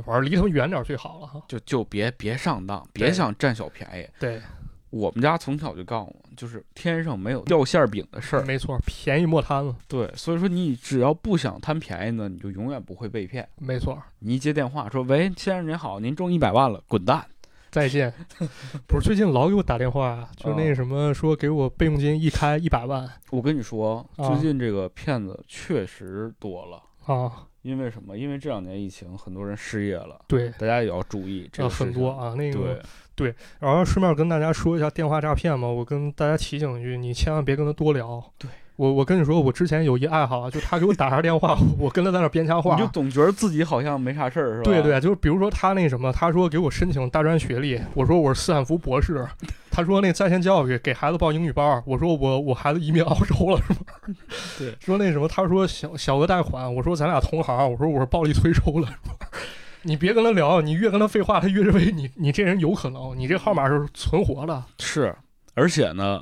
[0.06, 1.42] 玩儿离他们远点儿最好了哈。
[1.48, 4.08] 就就别别上当，别想占小便宜。
[4.20, 4.42] 对，
[4.90, 8.44] 我们家从小就告诉我，就是天上没有掉馅儿饼的事儿。
[8.46, 13.48] 没错，便宜莫贪了，对，所以说你只要不想贪便宜呢，你就永远不会被骗。
[13.58, 14.02] 没错。
[14.20, 17.26] 你一接电话说：“喂，先生您好，您中一百万了，滚蛋。
[17.70, 18.14] 再见，
[18.86, 26.84] 不是最近老给我打电话，就那什么说给我备用金一开一百万”我跟你说，啊最近这个骗子确实多了。
[27.06, 28.18] 啊，因为什么？
[28.18, 32.10] 因为这两年疫情，很多人失业了，对，大家也要注意这呃个事情很多。
[32.10, 32.82] 啊，那个
[33.16, 38.24] 对，然后顺便跟大家说一下电话诈骗嘛，我跟大家提醒一句，你千万别跟他多聊。
[38.38, 38.50] 对
[38.82, 42.88] 我，我跟你说，我之前有一爱好啊，就他给我打啥电话， 我跟他在那编瞎话你就。
[42.88, 44.64] 总觉得自己好像没啥事儿，是吧？
[44.64, 49.24] 对对，就是比如说他那什么，他说给我申请大专学历，我说我是斯坦福博士，
[49.70, 53.80] 他说那在线教育给孩子报英语班，我说我我孩子移民澳洲了是吗？
[54.58, 59.16] 对，说那什么，他说小小额贷款，我说咱俩同行，我说我是暴力催收了是吧？
[59.84, 64.64] 你别跟他聊，你越跟他废话，他越认为你你这人有可能，你这号码是存活的。
[64.80, 65.16] 是，
[65.54, 66.20] 而且呢，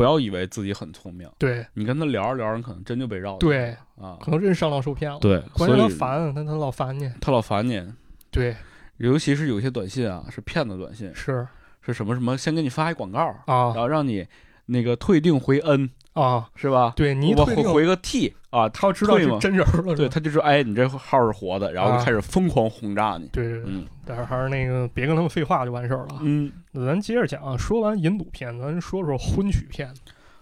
[0.00, 1.66] 不要以为自己很聪明，对。
[1.74, 3.38] 你跟他聊着聊着，可能真就被绕了。
[3.38, 3.76] 对。
[4.00, 4.16] 啊。
[4.18, 5.18] 可能真上当受骗了。
[5.18, 7.12] 对，关键他烦，他他老烦你。
[7.20, 7.86] 他老烦你，
[8.30, 8.56] 对，
[8.96, 11.46] 尤其是有些短信啊，是骗子短信，是。
[11.82, 13.74] 是什么什么，先给你发一广告，啊。
[13.74, 14.26] 然后让你
[14.64, 16.92] 那个退订回 N，啊，是吧？
[16.96, 23.26] 对你我回回个 T 啊，他要知道是真人了，对，他就说，哎，你这号是活的，然后啊就开始疯狂轰炸你。
[23.28, 26.18] 对对对，嗯但是还是那个别跟他们废话就完事儿了。
[26.20, 29.92] 嗯那咱接着讲啊，说完引赌片，咱说说婚娶片。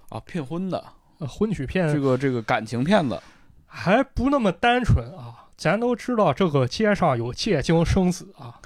[0.08, 0.82] 啊，骗婚的
[1.18, 3.20] 呃婚曲这个这个感情骗子，
[3.66, 8.58] 还不那么单纯啊，咱都知道这个街上有借精生子啊，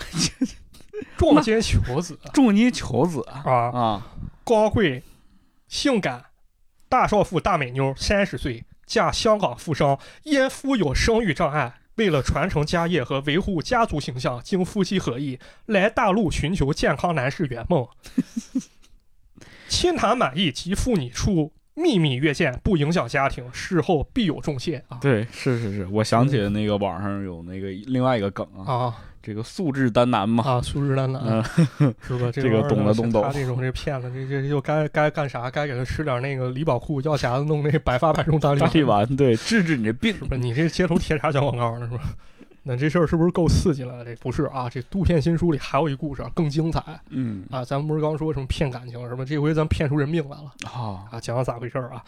[1.18, 4.07] 撞街求子重金求子啊，啊，
[4.44, 5.03] 高贵、
[5.66, 6.24] 性感、
[6.93, 17.88] 大少妇、大美妞，三十岁，嫁香港富商，因夫有生育障碍，为了传承家业和维护家族形象，经夫妻合意来大陆寻求健康男士圆梦。
[19.70, 24.99] 亲谈满意及妇女处秘密约见，不影响家庭，事后必有重谢啊！
[25.01, 32.31] 对，是是是，我想起了那个网上有那个另外一个梗啊，啊这个素质单男嘛，啊，素质单男嗯，是吧？
[32.35, 35.51] 这个懂得懂懂他这种这骗子，这这又该该干啥？
[35.51, 40.25] 该给他吃点那个李宝库药匣子弄那百发百中大力丸，对，治治你这病是。
[40.25, 40.39] 不是？
[40.41, 41.89] 你这街头贴啥小广告呢？
[41.89, 42.03] 是吧？
[42.64, 44.05] 那这事儿是不是够刺激了？
[44.05, 47.64] 这不是啊，这《杜片新书》里还有一故事啊更精彩嗯啊！
[47.64, 49.25] 咱们不是刚说什么骗感情什么？
[49.25, 51.20] 这回咱骗出人命来了啊，啊！
[51.20, 52.05] 讲讲咋回事儿啊？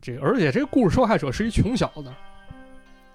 [0.00, 2.04] 这个而且这个故事受害者是一穷小子，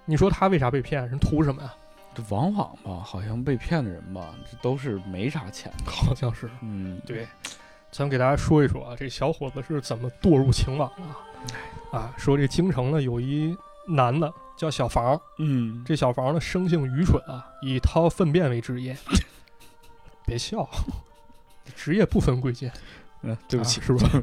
[0.04, 1.08] 你说他为啥被骗？
[1.08, 1.72] 人图什么呀？
[2.14, 5.90] 这往往吧，好像被骗的人吧，这都是没啥钱的。
[5.90, 7.26] 好像是嗯，对。
[7.90, 12.14] 咱给大家说一说啊，这小伙子是怎么堕入情网的啊？
[12.16, 13.54] 说这京城呢有一
[13.86, 18.96] 男的叫小房，嗯，这小房呢生性愚蠢啊，以掏粪便为职业。
[20.24, 20.66] 别笑，
[21.76, 22.72] 职业不分贵贱，
[23.20, 24.22] 嗯，对不起，啊是吧？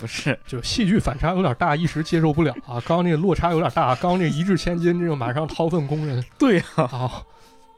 [0.00, 2.80] 不是，就戏剧反差有点大，一时接受不了啊。
[2.86, 7.22] 刚刚那个落差有点大，刚刚那一掷千金，这个马上掏粪工人 对呀，啊。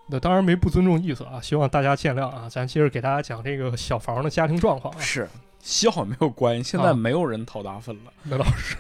[0.06, 2.48] 那当然没不尊重意思啊，希望大家见谅啊。
[2.48, 5.00] 咱接着给大家讲这个小房的家庭状况啊。
[5.00, 5.28] 是
[5.60, 8.12] 笑没有关系，现啊在没有人掏大粪了。
[8.24, 8.76] 那倒是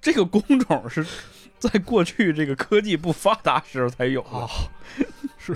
[0.00, 1.06] 这个工种是
[1.58, 4.38] 在过去这个科技不发达时候才有的。
[4.38, 4.48] 啊，
[5.38, 5.54] 是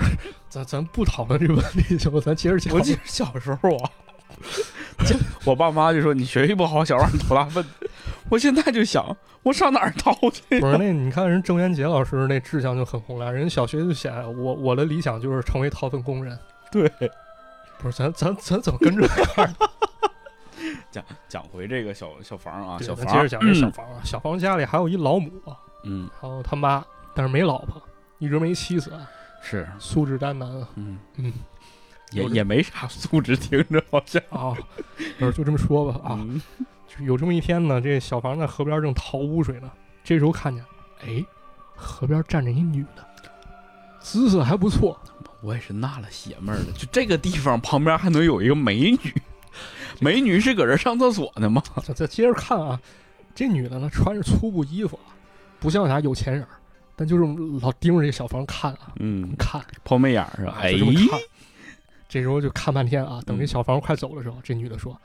[0.51, 2.21] 咱咱不讨论这个问题行吗？
[2.23, 2.81] 咱接着讲我。
[2.81, 3.91] 记得小时候啊，
[4.29, 4.65] 就
[5.45, 7.65] 我爸妈就说你学习不好，小让你掏大粪。
[8.31, 10.61] 我现在就想，我上哪儿掏去？
[10.61, 16.39] 不是那你看人郑渊洁老师那志向就很宏亮，人小学就写我我的理想就是成为掏粪工人。
[16.73, 16.91] 对，
[17.79, 19.57] 不是咱咱咱怎么跟着看呢？
[20.91, 25.31] 讲讲回这个小小房啊，小房，接着讲这小房啊，小房家里还有一老母，
[25.85, 26.83] 嗯，还有他妈，
[27.15, 27.81] 但是没老婆，
[28.19, 28.91] 一直没妻子，
[29.43, 31.33] 是，素质单男啊嗯嗯，
[32.15, 34.57] 也也没啥素质，听着好像啊，
[35.33, 36.41] 就这么说吧啊，嗯
[36.87, 39.71] 就有这么一天呢，这小房在河边正淘污水呢，
[40.03, 40.65] 这时候看见，
[41.05, 41.25] 哎，
[41.75, 43.05] 河边站着一女的，
[44.01, 44.99] 姿色还不错，
[45.43, 49.15] 我也是纳了邪闷了，就这个地方旁边还能有一个美女，
[50.01, 51.63] 美女是搁这上厕所呢吗？
[51.83, 52.81] 再再接着看啊，
[53.35, 54.99] 这女的呢穿着粗布衣服，
[55.59, 56.47] 不像啥有钱人，
[56.95, 57.25] 但就是
[57.61, 60.53] 老盯着这小房看啊，嗯，看，抛媚眼是吧？
[60.53, 60.87] 啊哎就，
[62.09, 64.97] 这时候就看半天啊，等这嗯小房快走的时候，这女的说：“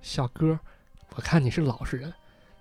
[0.00, 0.58] 小哥，
[1.16, 2.12] 我看你是老实人，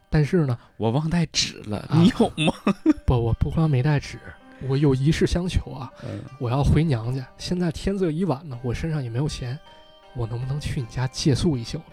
[0.09, 2.53] 但是呢，我忘带纸了，啊你有吗？
[3.05, 4.19] 不，我不光没带纸，
[4.67, 7.25] 我有一事相求啊，嗯我要回娘家。
[7.37, 9.57] 现在天色已晚了，我身上也没有钱，
[10.15, 11.83] 我能不能去你家借宿一宿呢？”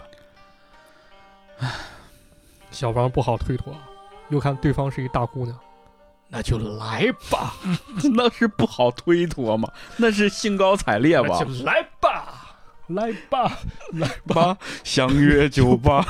[1.59, 1.71] 唉，
[2.71, 3.75] 小房不好推脱，
[4.29, 5.57] 又看对方是一大姑娘，
[6.27, 7.53] 那就来吧，
[8.15, 9.71] 那是不好推脱吗？
[9.97, 11.39] 那是兴高采烈吧？
[11.39, 11.89] 就来吧，
[12.93, 13.59] 来吧，
[13.93, 14.57] 来吧。
[14.83, 16.05] 相约酒吧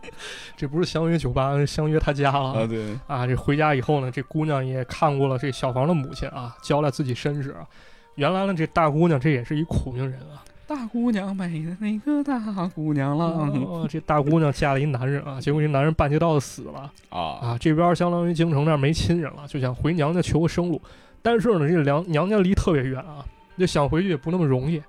[0.56, 3.26] 这不是相约酒吧，是相约他家了啊，对，啊！
[3.26, 7.64] 这回家以后呢，这姑娘也看过了这小房的母亲啊，交代自己身世啊。
[8.16, 10.44] 原来呢，这大姑娘这也是一苦命人啊。
[10.66, 12.38] 大姑娘美的那个大
[12.74, 17.56] 姑娘了哦，这大姑娘嫁了一男人啊，结果这男人半截道子死了啊，啊。
[17.58, 20.80] 这边相当于京城那儿没亲人了，就想回娘家求个生路。
[21.22, 23.24] 但是呢，这娘娘家离特别远啊，
[23.56, 24.82] 就想回去也不那么容易。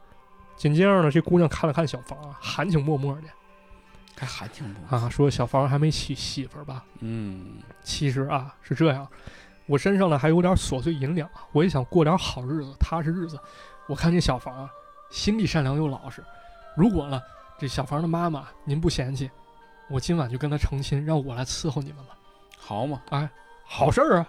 [0.56, 3.28] 紧接着呢，这姑娘看了看小房啊，含情脉脉的
[4.16, 6.84] 还含情脉脉啊，说小房还没娶媳妇儿吧？
[7.00, 9.08] 嗯，其实啊是这样，
[9.66, 13.40] 我身上呢还有点琐碎银两，我也想过点好日子、踏实日子。
[13.88, 14.70] 我看这小房啊，
[15.10, 16.24] 心地善良又老实。
[16.78, 17.20] 如果呢，
[17.58, 19.30] 这小房的妈妈您不嫌弃，
[19.90, 22.16] 我今晚就跟他成亲，让我来伺候你们吧。
[22.58, 23.28] 好嘛，哎
[23.66, 24.28] 好事儿啊，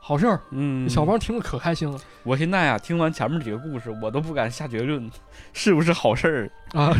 [0.00, 0.40] 好事儿。
[0.50, 5.08] 嗯，小芳听了可开心了我现在啊，听完前面几个故事，我都不敢下结论，
[5.52, 6.80] 是不是好事儿？
[6.80, 6.92] 啊。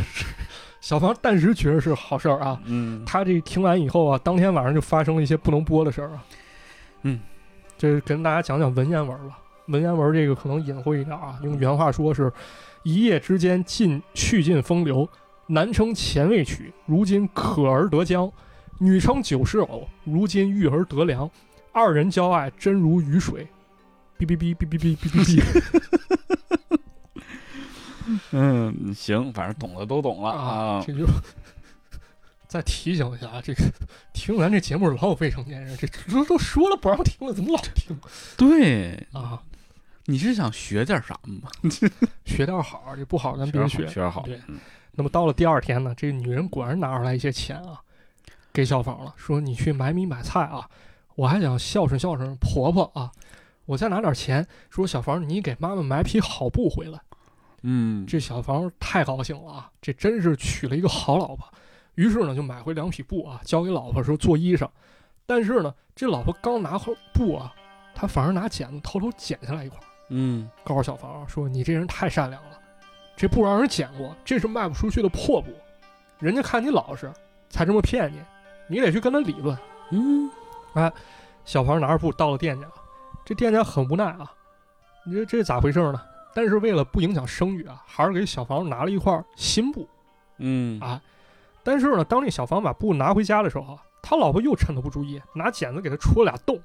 [0.80, 2.61] 小芳暂时觉得是好事儿啊。
[2.64, 6.24] 嗯，他这听完以后啊，当天晚上就发生了一些不能播的事儿啊。
[7.03, 7.20] 嗯，
[7.76, 9.38] 这跟大家讲讲文言文吧。
[9.66, 12.32] 文言文这个可能隐晦一点啊，用原话说是：
[12.82, 15.09] 一夜之间尽去尽风流，
[15.48, 18.30] 男称前未娶，如今可而得将。
[18.78, 21.30] 女称九世偶，如今育儿得良，
[21.73, 23.47] 二人交爱真如雨水。
[24.18, 26.81] 哔哔哔哔哔哔哔哔哔。
[28.33, 31.07] 嗯，行，反正懂的都懂了啊啊，这就
[32.49, 33.62] 再提醒一下啊，这个
[34.12, 37.97] 听咱这节目老有未成年人，这都都说了不让听了，怎么老听
[38.37, 39.41] 对，啊？
[40.07, 41.49] 你是想学点啥吗？
[42.27, 43.87] 学点好，这不好咱别学。
[43.87, 44.59] 学点好，对嗯
[44.93, 47.81] 那么到了第二天呢，这个女人果然拿出来一些钱啊，
[48.53, 50.68] 给小芳了，说你去买米买菜啊，
[51.21, 53.12] 我还想孝顺孝顺婆婆啊，
[53.66, 56.99] 我再拿点钱，说小房你给妈妈买匹好布回来。
[57.61, 61.47] 嗯，这小房太高兴了啊，这真是娶了一个好老婆。
[61.97, 64.66] 于是呢，就买回两匹布啊，交给老婆说做衣裳。
[65.27, 67.53] 但是呢，这老婆刚拿回布啊，
[67.95, 72.59] 她反而拿剪子偷偷剪下来一块，嗯，告诉小房说：“你这人太善良了，
[73.14, 75.51] 这布让人剪过，这是卖不出去的破布，
[76.18, 77.12] 人家看你老实，
[77.51, 78.23] 才这么骗你，
[78.75, 79.55] 你得去跟他理论。”
[79.93, 80.31] 嗯，
[81.45, 82.66] 小芳拿着布到了店家，
[83.25, 84.33] 这店家很无奈啊，
[85.07, 86.01] 你这这咋回事呢？
[86.33, 89.89] 但是为了不影响声誉啊，还是给小芳拿了一块新布
[90.39, 91.01] 嗯，啊。
[91.62, 96.59] 但是呢，当那小芳把布拿回家的时候啊，他老婆又趁他不注意，拿剪子给他戳了俩洞。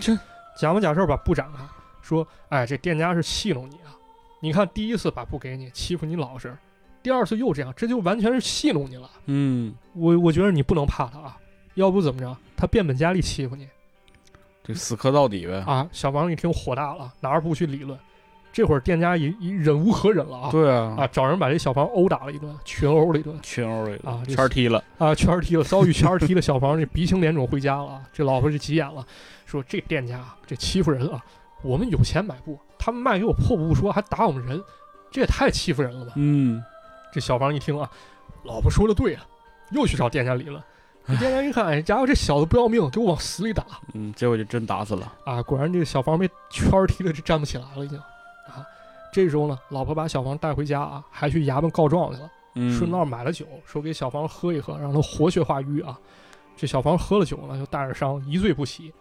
[0.00, 0.16] 这
[0.56, 1.62] 假模假式把布展开，
[2.00, 3.92] 说：“哎，这店家是戏弄你啊！
[4.40, 6.50] 你看第一次把布给你，欺负你老实；
[7.02, 9.10] 第二次又这样，这就完全是戏弄你了。
[9.26, 11.36] 嗯，我我觉得你不能怕他啊，
[11.78, 13.68] 要不怎么着，他变本加厉欺负你。”
[14.64, 15.64] 这死磕到底呗。
[15.66, 17.98] 啊，小王一听火大了，拿着布去理论。
[18.52, 20.50] 这会儿店家已已忍无可忍了啊！
[20.50, 24.82] 对啊，啊，找人把这小房殴打了一顿，群殴了一顿群殴了一顿啊这圈踢了。
[24.98, 28.02] 啊，圈踢了，遭遇圈踢的小房这鼻青脸肿回家了啊！
[28.12, 29.06] 这老婆就急眼了，
[29.46, 31.24] 说这店家啊这欺负人啊！
[31.62, 34.60] 我们有钱买布，他们卖给我破布不说，还打我们人，
[35.10, 36.12] 这也太欺负人了吧！
[36.16, 36.60] 嗯，
[37.12, 37.88] 这小房一听啊，
[38.44, 39.24] 老婆说的对啊，
[39.70, 40.60] 又去找店家理论。
[41.08, 43.64] 这店家一看，哎，家伙这小子不要命，给我往死里打！
[43.94, 45.10] 嗯，结果就真打死了。
[45.24, 48.64] 啊，果然这个小房被圈儿踢的就站不起来了，已经啊。
[49.10, 55.98] 这时候呢，老婆把小房带回家啊，还去衙门告状去了，嗯，顺道买了酒，说给小房喝一喝，让他活血化瘀啊。
[56.56, 58.92] 这小房喝了酒呢，就带着伤，一醉不起。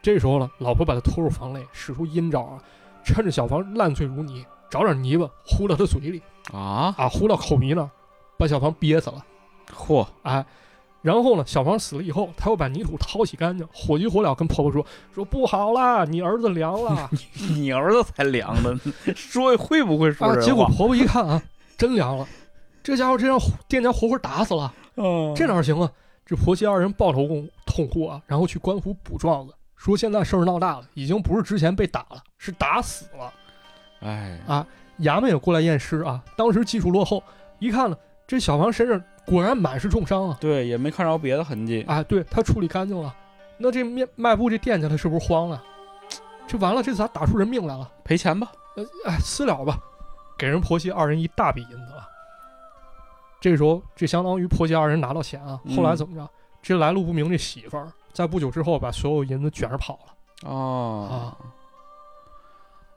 [0.00, 2.58] 这时候呢，老婆把他拖入房内，使出阴招啊，
[3.04, 6.22] 趁着小房烂醉如泥，找点泥巴糊到他嘴里
[6.54, 7.90] 啊，啊，糊到口鼻那儿，
[8.38, 9.22] 把小房憋死了。
[9.70, 10.44] 嚯，哎，
[11.02, 14.84] 然后呢，小王死了以后，他又把泥土掏洗干净，火急火燎跟婆婆说
[15.14, 17.08] ：“说不好啦，你儿子凉了。
[17.56, 18.78] ”你儿子才凉呢，
[19.16, 20.36] 说会不会说啊！
[20.40, 21.42] 结果婆婆一看啊，
[21.78, 22.26] 真凉了，
[22.82, 25.90] 这家伙这让店家活活打死了，嗯这哪行啊？
[26.26, 33.32] 这婆媳二人抱头痛痛哭啊，然后去官府补状子，说现在事儿闹大了，已经不是之前被打了，是打死了。
[34.00, 34.66] 哎，啊
[35.00, 37.22] 衙门也过来验尸啊，当时技术落后，
[37.58, 37.96] 一看呢，
[38.30, 40.38] 这小王身上果然满是重伤啊！
[40.40, 41.82] 对，也没看着别的痕迹。
[41.82, 43.12] 啊，对他处理干净了，
[43.58, 45.60] 那这面卖布这店家他是不是慌了？
[46.46, 47.90] 这完了，这咋打出人命来了？
[48.04, 48.52] 赔钱吧。
[48.76, 49.76] 呃，哎，私了吧，
[50.38, 52.08] 给人婆媳二人一大笔银子了。
[53.40, 55.60] 这时候，这相当于婆媳二人拿到钱啊。
[55.74, 56.30] 后来嗯怎么着？
[56.62, 60.48] 这来路不明这媳妇儿，在不久之后把所有银子卷着跑了。
[60.48, 61.36] 哦，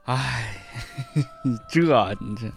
[0.04, 0.54] 哎，
[1.44, 1.82] 你这
[2.20, 2.48] 你这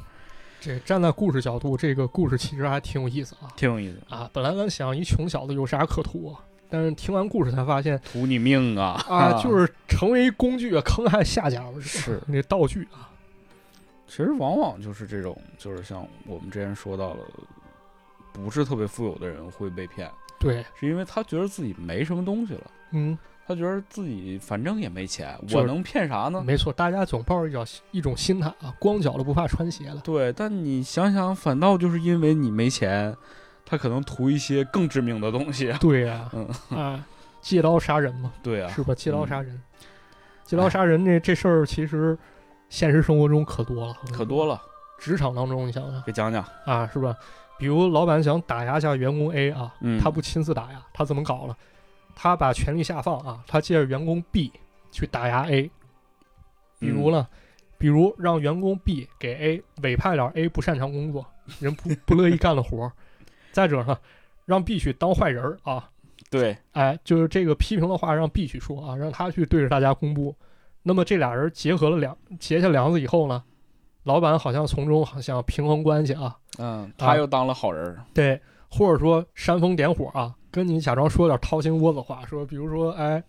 [0.60, 4.30] 这站在故事角度，这个故事其实还挺有意思啊挺有意思，啊！
[4.34, 9.04] 本来咱想一穷小子有啥可图啊，但是听完故事才发现图你命啊！
[9.08, 13.10] 啊， 就是成为工具啊，坑害下家伙是 那道具啊。
[14.08, 17.20] 其实往往就是这种，就是像我们之前说到了，
[18.34, 26.44] 不是特别富有的人会被骗，对，是因为他觉得自己没什么东西了，嗯，他觉得自己反正也没钱，就是我能骗啥呢？
[26.46, 29.98] 没错，大家总抱着一种一种心态啊，光脚的不怕穿鞋的。
[30.02, 33.16] 对，但你想想，反倒就是因为你没钱，
[33.66, 35.72] 他可能图一些更致命的东西。
[35.80, 37.06] 对呀、嗯啊，
[37.40, 38.94] 借刀杀人嘛， 对啊，是吧？
[38.94, 39.62] 借刀嗯杀人，
[40.44, 42.18] 借刀杀人这这事儿其实
[42.68, 44.62] 现实生活中可多了，可多了，
[45.00, 46.46] 职场当中，你想想给讲讲。
[46.66, 47.16] 啊，是吧？
[47.58, 51.58] 比如老板想打压下员工 A 啊，嗯，他不亲自打压，他怎么搞了？
[52.20, 54.52] 他把权力下放啊，他借着员工 B
[54.90, 55.70] 去打压 A。
[56.80, 57.28] 比如呢，
[57.78, 61.24] 比如让员工 B 给 A 委派点 A 不擅长工作，
[61.60, 62.92] 人不不乐意干的活儿。
[63.52, 63.96] 再者呢，
[64.46, 65.90] 让 B 去当坏人儿啊，
[66.32, 70.36] 对，哎，就是这个批评的话让 B 去说啊，让他去对着大家公布。
[70.82, 73.44] 那么这俩人结合了梁结下梁子以后呢，
[74.04, 78.04] 老板好像从中好像平衡关系啊，嗯，他又当了好人儿。
[78.14, 83.24] 对，或者说煽风点火啊，跟你假装说点掏心窝子话，说比如说，哎，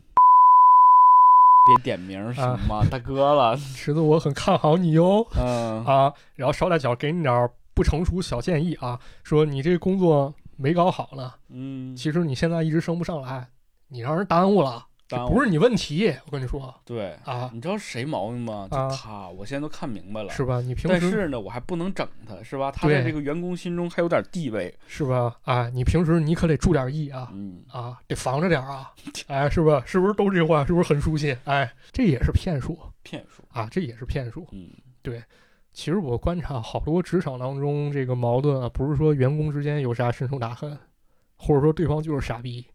[1.66, 2.84] 别点名什么？
[2.90, 5.26] 大哥了，池子我很看好你哟。
[5.36, 5.84] 嗯。
[5.84, 13.48] 啊，然后捎带脚给你点不成熟小建议啊，说你这工作没搞好呢，嗯，其实你现在一直升不上来，
[13.88, 16.14] 你让人耽误了，不是你问题。
[16.26, 18.68] 我跟你说对，啊，你知道谁毛病吗？
[18.70, 20.30] 就啊他，我现在都看明白了。
[20.30, 20.60] 是吧？
[20.60, 22.70] 你平时但是呢，我还不能整他，是吧？
[22.70, 24.74] 他在这个员工心中还有点地位。
[24.86, 25.34] 是吧？
[25.42, 27.30] 啊，你平时你可得注点意啊。
[27.32, 28.92] 嗯，啊，得防着点儿啊！
[29.28, 29.82] 哎，是吧？
[29.86, 30.66] 是不是都这话？
[30.66, 31.36] 是不是很熟悉？
[31.44, 33.42] 哎，这也是骗术骗术。
[33.50, 34.46] 啊，这也是骗术。
[34.52, 34.70] 嗯
[35.72, 40.76] 其实我观察好多职场当中这个矛盾啊，不是说员工之间有啥深仇大恨，
[41.36, 42.66] 或者说对方就是傻逼，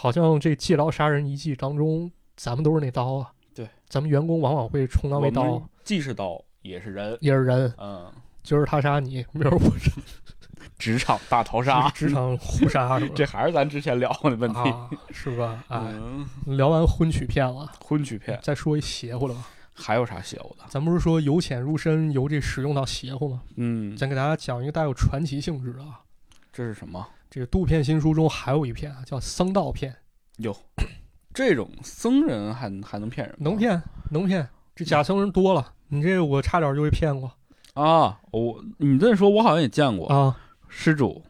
[0.00, 3.30] 好像这借刀杀人一记当中，咱们都是那刀啊。
[3.54, 7.18] 对，咱们员工往往会充当为刀，既是刀也是人。
[7.20, 7.70] 也是人。
[7.76, 8.10] 嗯，
[8.42, 9.60] 今儿他杀你，明儿我
[10.78, 13.12] 职场大逃 杀，职场互杀是吧？
[13.14, 14.58] 这还是咱之前聊过的问题。
[14.58, 15.62] 啊，是吧？
[15.68, 16.26] 哎，嗯，
[16.56, 19.48] 聊完婚娶骗了，婚娶骗再说一邪乎的吧。
[19.74, 20.64] 还有啥邪乎的？
[20.70, 23.42] 咱不是说由浅入深，由这使用到邪乎吗？
[23.56, 26.00] 嗯，咱给大家讲一个带有传奇性质的啊。
[26.50, 27.06] 这是什么？
[27.30, 29.94] 这个杜片新书中还有一片啊，叫僧道片，
[30.38, 30.56] 有，
[31.32, 33.44] 这种僧人还还能骗人吗？
[33.44, 35.72] 能骗能骗，这假僧人多了。
[35.88, 37.32] 你这我差点就被骗过
[37.74, 38.20] 啊！
[38.32, 40.08] 我你这么说，我好像也见过。
[40.08, 40.36] 啊
[40.68, 41.24] 施主，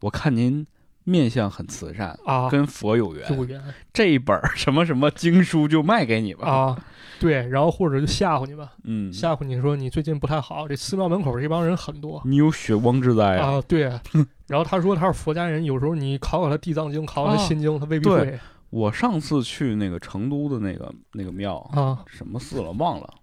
[0.00, 0.66] 我看您
[1.02, 2.48] 面相很慈善，啊！
[2.48, 6.48] 跟佛有缘，有缘这一本什么什么经书就卖给你吧。
[6.48, 6.84] 啊，
[7.24, 13.54] 对，然后或者就吓唬你吧，嗯，吓唬你说你最近不太好，这寺庙门口这帮人很多你有血光之灾啊！
[13.56, 13.84] 啊，对。
[14.46, 23.14] 然后他说他是佛家人，有时候你考考他地藏经，考考他啊心经，他未必对会我上次去那个成都的那个那个庙，啊什么寺了忘了，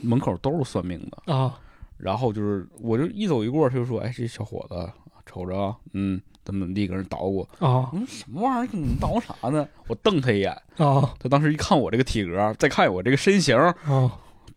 [0.00, 1.32] 门口都是算命的。
[1.32, 1.58] 啊
[1.98, 4.92] 然后就是，我就一走一过，他就说：“哎，这小伙子，
[5.24, 8.68] 瞅着啊，嗯，怎么怎么地，跟人捣鼓。”啊我说什么玩意儿？
[8.72, 9.68] 你捣鼓啥呢？
[9.88, 13.74] 我瞪他一眼，啊他当时一看我这个体格，再看我这个身形，啊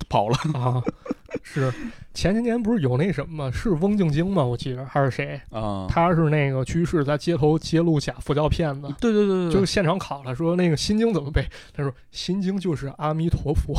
[0.08, 0.38] 跑了。
[0.54, 0.82] 啊！
[1.44, 1.72] 是
[2.14, 3.52] 前些年不是有那什么吗？
[3.52, 4.44] 是翁静晶吗？
[4.44, 5.40] 我记得还是谁？
[5.52, 11.48] 啊，他是那个居士在街头揭露假佛教骗子，对对对对，就现场考了，说那个心经怎么背？
[11.74, 13.76] 他说心经就是阿弥陀佛，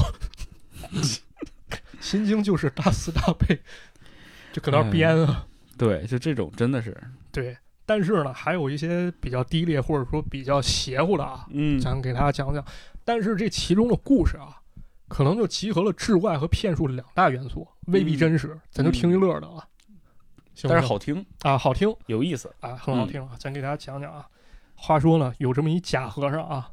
[2.00, 3.58] 心经就是大慈大悲，
[4.52, 5.46] 就搁那编啊。
[5.76, 6.96] 对，就这种真的是，
[7.32, 7.56] 对，
[7.90, 12.64] 但是呢，还有一些比较低劣或者说比较邪乎的啊，嗯，咱给大家讲讲。
[13.04, 14.62] 但是这其中的故事啊，
[15.08, 19.66] 可能就集合了志怪和骗术两大元素，未必真实，咱就听一乐的啊。
[20.62, 22.48] 但是好听，啊，好听有意思。
[22.60, 24.24] 啊，很好听啊，咱给大家讲讲啊。
[24.76, 26.70] 话说呢，有这么一假和尚啊，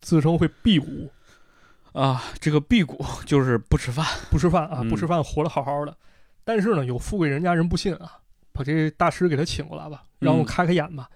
[0.00, 1.08] 自称会辟谷，
[1.92, 5.96] 啊，这个辟谷 就是不吃饭，不吃饭啊，嗯不吃饭活得好好的。
[6.42, 8.18] 但是呢，有富贵人家人不信啊，
[8.56, 11.08] 把这大师给他请过来吧，让我嗯开开眼吧。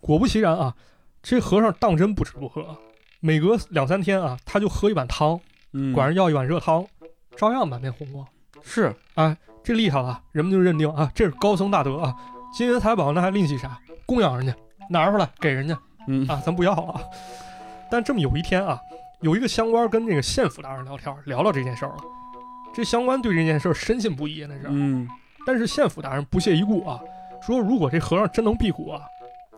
[0.00, 0.74] 果不其然啊，
[1.22, 2.76] 这和尚当真不吃不喝，
[3.20, 5.40] 每隔两三天啊，他就喝一碗汤，
[5.72, 6.84] 嗯，管人要一碗热汤，
[7.36, 8.26] 照样满面红光。
[8.62, 8.94] 是，
[9.62, 12.14] 这厉害了，人们就认定啊，这是高僧大德啊，
[12.52, 13.78] 金银财宝那还吝惜啥？
[14.06, 14.54] 供养人家，
[14.88, 15.78] 拿出来给人家
[16.08, 17.00] 嗯啊，咱不要啊。
[17.90, 18.80] 但这么有一天啊，
[19.20, 21.98] 有一个乡官跟这个县府大人聊天，聊到这件事儿了。
[22.72, 24.62] 这乡官对这件事儿深信不疑，那是。
[24.68, 25.06] 嗯，
[25.50, 27.00] 但是县府大人不屑一顾啊，
[27.42, 29.00] 说如果这和尚真能辟谷啊，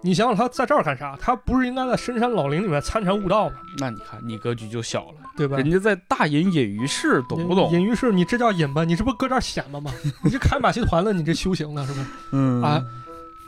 [0.00, 1.14] 你想想他在这儿干啥？
[1.20, 3.56] 他不是应该在深山老林里面参禅悟道吗？
[3.76, 5.58] 那你看你格局就小了，对吧？
[5.58, 7.70] 人家在大隐隐于市，懂不懂？
[7.72, 8.84] 隐于市，你这叫隐吧？
[8.84, 9.92] 你这不搁这儿显摆吗？
[10.24, 12.06] 你这开马戏团了，你这修行呢是不是？
[12.32, 12.82] 嗯啊，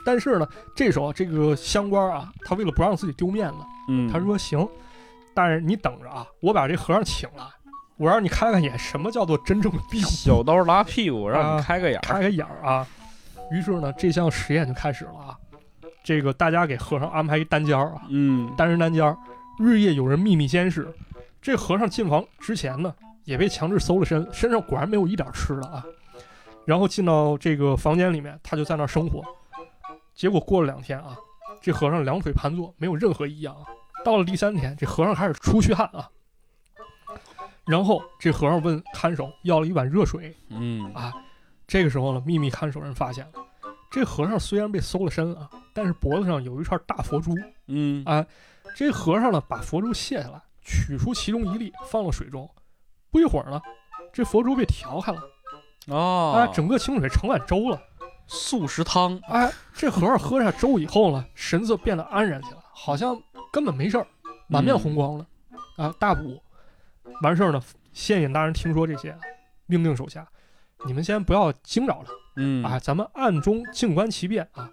[0.05, 3.57] 但是呢，这时候这个乡官啊，他为了不让自己丢面子，
[3.89, 4.69] 嗯，他说：“行，
[5.33, 7.43] 大人你等着啊，我把这和尚请来，
[7.97, 12.01] 我让你开开眼，什么叫做真正的辟谷，小刀拉屁股，让啊你开个眼儿。
[12.01, 12.85] 开个眼儿啊。”
[13.51, 15.37] 于是呢，这项实验就开始了啊。
[16.03, 19.17] 这个大家给和尚安排一单间儿啊，嗯，单人单间儿，
[19.59, 20.93] 日夜有人秘密监视。
[21.41, 22.93] 这和尚进房之前呢，
[23.23, 25.83] 也被强制搜了身，身上果然没有一点吃的啊。
[26.65, 29.23] 然后进到这个房间里面，他就在那儿生活。
[30.15, 31.15] 结果过了两天啊，
[31.61, 33.61] 这和尚两腿盘坐，没有任何异样啊。
[34.03, 36.09] 到了第三天，这和尚开始出虚汗啊。
[37.65, 41.13] 然后这和尚问看守要了一碗热水嗯啊。
[41.67, 43.33] 这个时候呢，秘密看守人发现了，
[43.89, 47.33] 这和尚虽然被搜了身啊，但是脖子上有一串大佛珠。
[47.67, 48.25] 嗯啊
[48.75, 52.49] 这和尚呢，把佛珠卸下来，取出其中一粒，放到水中。
[53.09, 53.61] 不一会儿呢，
[54.13, 55.21] 这佛珠被调开了，
[55.87, 57.81] 哦，哎，整个清水盛碗粥了。
[58.27, 63.15] 素食汤，哎，这和尚喝下粥以后呢，神色变得安然起来，好像
[63.51, 64.05] 根本没事儿，
[64.47, 65.25] 满面红光了。
[65.77, 66.41] 啊，大补。
[67.21, 67.61] 完事儿呢，
[67.93, 69.15] 县尹大人听说这些，
[69.65, 70.27] 命令手下，
[70.85, 72.11] 你们先不要惊扰他。
[72.37, 74.69] 嗯啊，咱们暗中静观其变啊。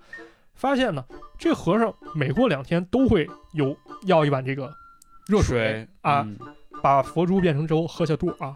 [0.54, 1.04] 发现呢，
[1.38, 3.76] 这和尚每过两天都会有
[4.06, 4.72] 要一碗这个
[5.28, 6.38] 热水啊，嗯
[6.82, 8.54] 把佛珠变成粥喝下肚啊。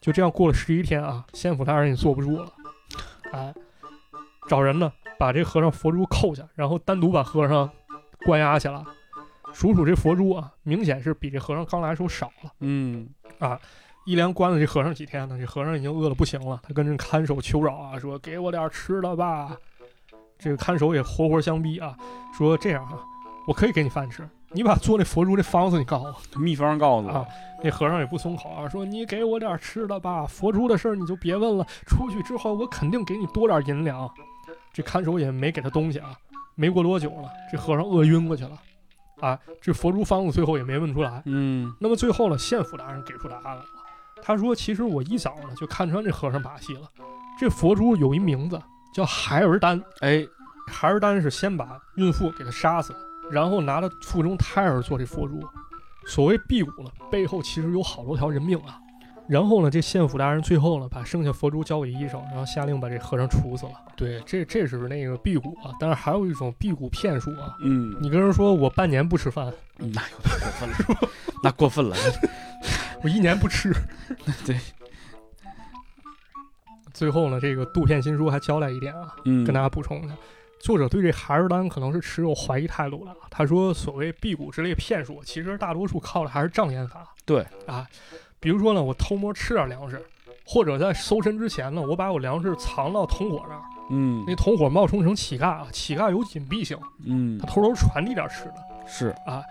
[0.00, 2.52] 就这样过了十一天啊，县府大人也坐不住了，
[3.32, 3.54] 哎，
[4.48, 7.70] 找人呢把这和尚佛珠扣下，然后单独把和尚
[8.24, 8.84] 关押起来。
[9.52, 12.50] 数数这佛珠啊，明显是比这和尚刚来时候少了。
[12.60, 13.58] 嗯啊
[14.06, 19.56] 一连关了这和尚几天呢，这和尚已经饿得不行了，他跟这看守求饶啊，说给我点吃的吧。
[20.38, 21.94] 这个看守也活活相逼啊，
[22.36, 22.98] 说这样啊，
[23.46, 26.40] 我可以给你饭吃，你把做那佛珠这方子你告诉我。
[26.40, 34.10] 秘方告诉我啊我，那和尚也不松口啊，说你给我点吃的吧，佛珠的事儿你就别问了，出去之后我肯定给你多点银两。
[34.72, 36.16] 这看守也没给他东西啊，
[36.54, 38.58] 没过多久了，这和尚饿晕过去了，
[39.20, 41.22] 啊，这佛珠方子最后也没问出来。
[41.26, 43.64] 嗯那么最后呢，县府大人给出答案来了，
[44.22, 46.88] 他说其实我一早呢就看穿这和尚把戏了，
[47.38, 48.60] 这佛珠有一名字
[48.92, 50.26] 叫孩儿丹，哎，
[50.68, 52.94] 孩儿丹是先把孕妇给他杀死，
[53.30, 55.40] 然后拿着腹中胎儿做这佛珠。
[56.06, 58.78] 所谓辟谷呢，背后其实有好多条人命啊。
[59.30, 63.72] 然后呢，这县府大人最后呢，把剩下佛珠交给医生，然后下令把这和尚处死了。
[63.94, 67.54] 对，这这是那个辟谷啊，但是还有一种辟谷骗术啊。
[67.60, 71.08] 嗯，你跟人说我半年不吃饭，那有点过分了，
[71.44, 71.96] 那过分了，
[73.04, 73.72] 我一年不吃。
[74.44, 74.58] 对，
[76.92, 80.14] 最后呢，这个杜片新书还交代一点啊，嗯，跟大家补充一下，
[80.60, 83.14] 作者对这孩儿丹可能是持有怀疑态度了。
[83.30, 87.06] 他说，所谓辟谷之类骗术，其实大多数靠的还是障眼法。
[87.24, 87.86] 对啊，
[88.40, 90.02] 比如说呢，我偷摸吃点粮食，
[90.46, 98.54] 或者在搜身之前呢，我把我粮食藏到同伙那儿，嗯那同伙冒充成乞丐啊，乞丐有隐蔽性，嗯他偷偷传递点吃的。
[98.86, 99.42] 是啊，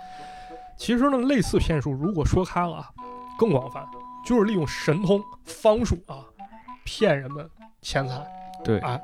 [0.76, 2.90] 其实呢，类似骗术，如果说开了啊，
[3.38, 3.88] 更广泛，
[4.26, 6.26] 就是利用神通方术啊，
[6.84, 7.48] 骗人们
[7.82, 8.26] 钱财。
[8.64, 9.00] 对啊，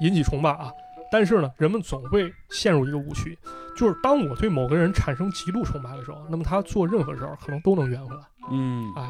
[0.00, 0.72] 引起崇拜啊。
[1.10, 3.38] 但是呢，人们总会陷入一个误区，
[3.76, 8.22] 就是当我对某个人产生极度崇拜的时候，那么他做任何事儿可能都能圆回来。
[8.50, 9.08] 嗯哎，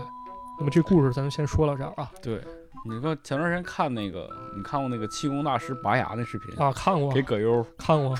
[0.58, 2.40] 那么这故事咱就先说到这儿啊对。
[2.88, 6.54] 你说前段时间看那个，你看过那个气功大师拔牙那视频？
[6.56, 8.16] 啊，看过给葛优，看过，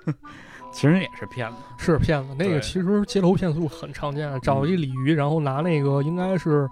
[0.72, 1.56] 其实也是骗子。
[1.76, 2.34] 是骗子。
[2.38, 6.66] 那个其实街头骗术很常见，找一鲤鱼，然后拿那个应该是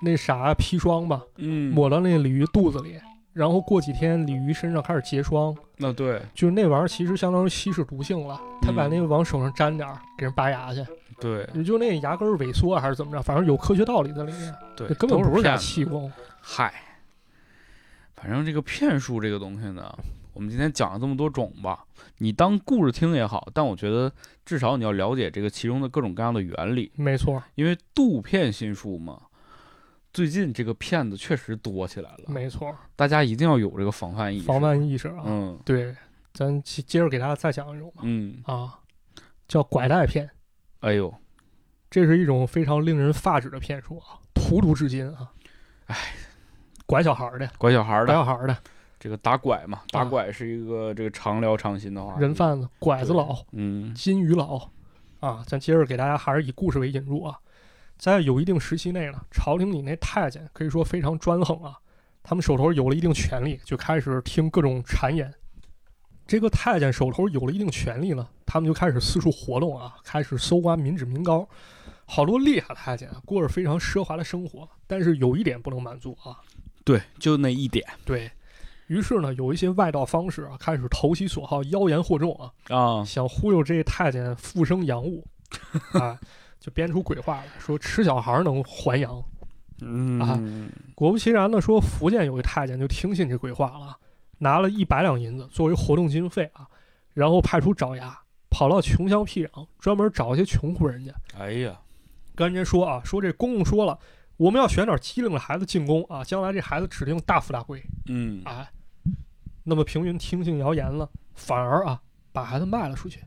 [0.00, 2.98] 那啥砒霜吧，嗯，抹到那鲤鱼肚子里，
[3.38, 6.20] 然后过几天鲤鱼身上开始结霜，那对。
[6.34, 8.40] 就是那玩意儿其实相当于稀释毒性了。
[8.60, 10.84] 他把嗯那个往手上沾点儿，给人拔牙去。
[11.20, 11.48] 对。
[11.54, 15.64] 也就那牙根萎缩还是怎么着，反正有科学道理在里面，对，根本不是假都骗子。
[15.64, 16.12] 气功。
[16.40, 16.74] 嗨，
[18.16, 19.96] 反正这个骗术这个东西呢，
[20.32, 21.84] 我们今天讲了这么多种吧，
[22.16, 24.10] 你当故事听也好，但我觉得
[24.44, 29.20] 至少你要了解这个其中的各种各样的原理，没错，因为杜骗心术嘛，
[30.12, 34.46] 最近这个骗子确实多起来了，没错，大家一定要有这个防范意识。
[34.46, 35.22] 防范意识啊。
[35.24, 35.94] 嗯对，
[36.32, 38.78] 咱接接着给大家再讲一种吧，嗯，啊，
[39.46, 40.28] 叫拐带骗，
[40.80, 41.14] 哎呦，
[41.90, 45.30] 这是一种非常令人发指的骗术啊，荼毒至今啊。
[45.86, 45.96] 哎，
[46.86, 48.56] 拐小孩儿的，拐小孩儿的拐小孩儿的
[48.98, 52.20] 这个打拐嘛，打啊拐是一个这个常聊常新的话题。
[52.20, 54.70] 人贩子、拐子佬、嗯金鱼佬
[55.20, 57.38] 啊，咱接着给大家还是以故事为引入啊。
[57.98, 61.76] 在有一定时期内呢，朝廷里那太监可以说非常专横啊，
[62.22, 65.32] 他们手头有了一定权力，就开始听各种谗言。
[66.26, 71.48] 这个太监手头有了一定权力呢，他们就开始四处活动啊，开始搜刮民脂民膏。
[72.10, 76.40] 好多厉害的太监啊，过着非常奢华的生活，但是有一点不能满足啊，
[76.84, 78.30] 对，就那一点对
[78.86, 85.26] 于是呢，有一些外道方式啊，开始投其所好，妖言惑众啊，啊，想忽悠这太监复生洋务，
[85.92, 86.18] 啊，
[86.60, 89.22] 就编出鬼话来说吃小孩能还阳。
[89.80, 90.40] 嗯啊
[90.96, 93.96] 果不其然呢，说福建有个太监就听信这鬼话了，
[94.38, 96.66] 拿了一百两银子作为活动经费啊，
[97.14, 98.18] 然后派出爪牙
[98.50, 101.78] 跑到穷乡僻壤，专门找一些穷苦人家，哎呀，
[102.34, 103.96] 跟人家说啊，说这公公说了，
[104.36, 107.80] 我们要选点机灵的孩子进宫啊，将来这孩子指定大富大贵。
[108.08, 108.68] 嗯哎，
[109.62, 112.00] 那么平云听信谣言了，反而啊
[112.32, 113.20] 把孩子卖了出去。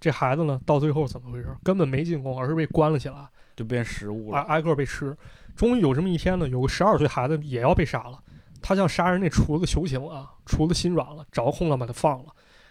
[0.00, 1.48] 这孩子呢，到最后怎么回事？
[1.62, 4.38] 根本没进宫，而是被关了起来，就变食物了。
[4.38, 5.16] 挨挨个被吃。
[5.56, 8.22] 终于有这么一天呢，有个十二岁孩子也要被杀了。
[8.62, 12.26] 他向杀人那厨子求情啊，厨子心软了，找空了把他放了。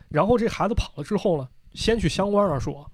[0.09, 2.89] 然后这孩子跑了之后呢，先去乡官那儿说，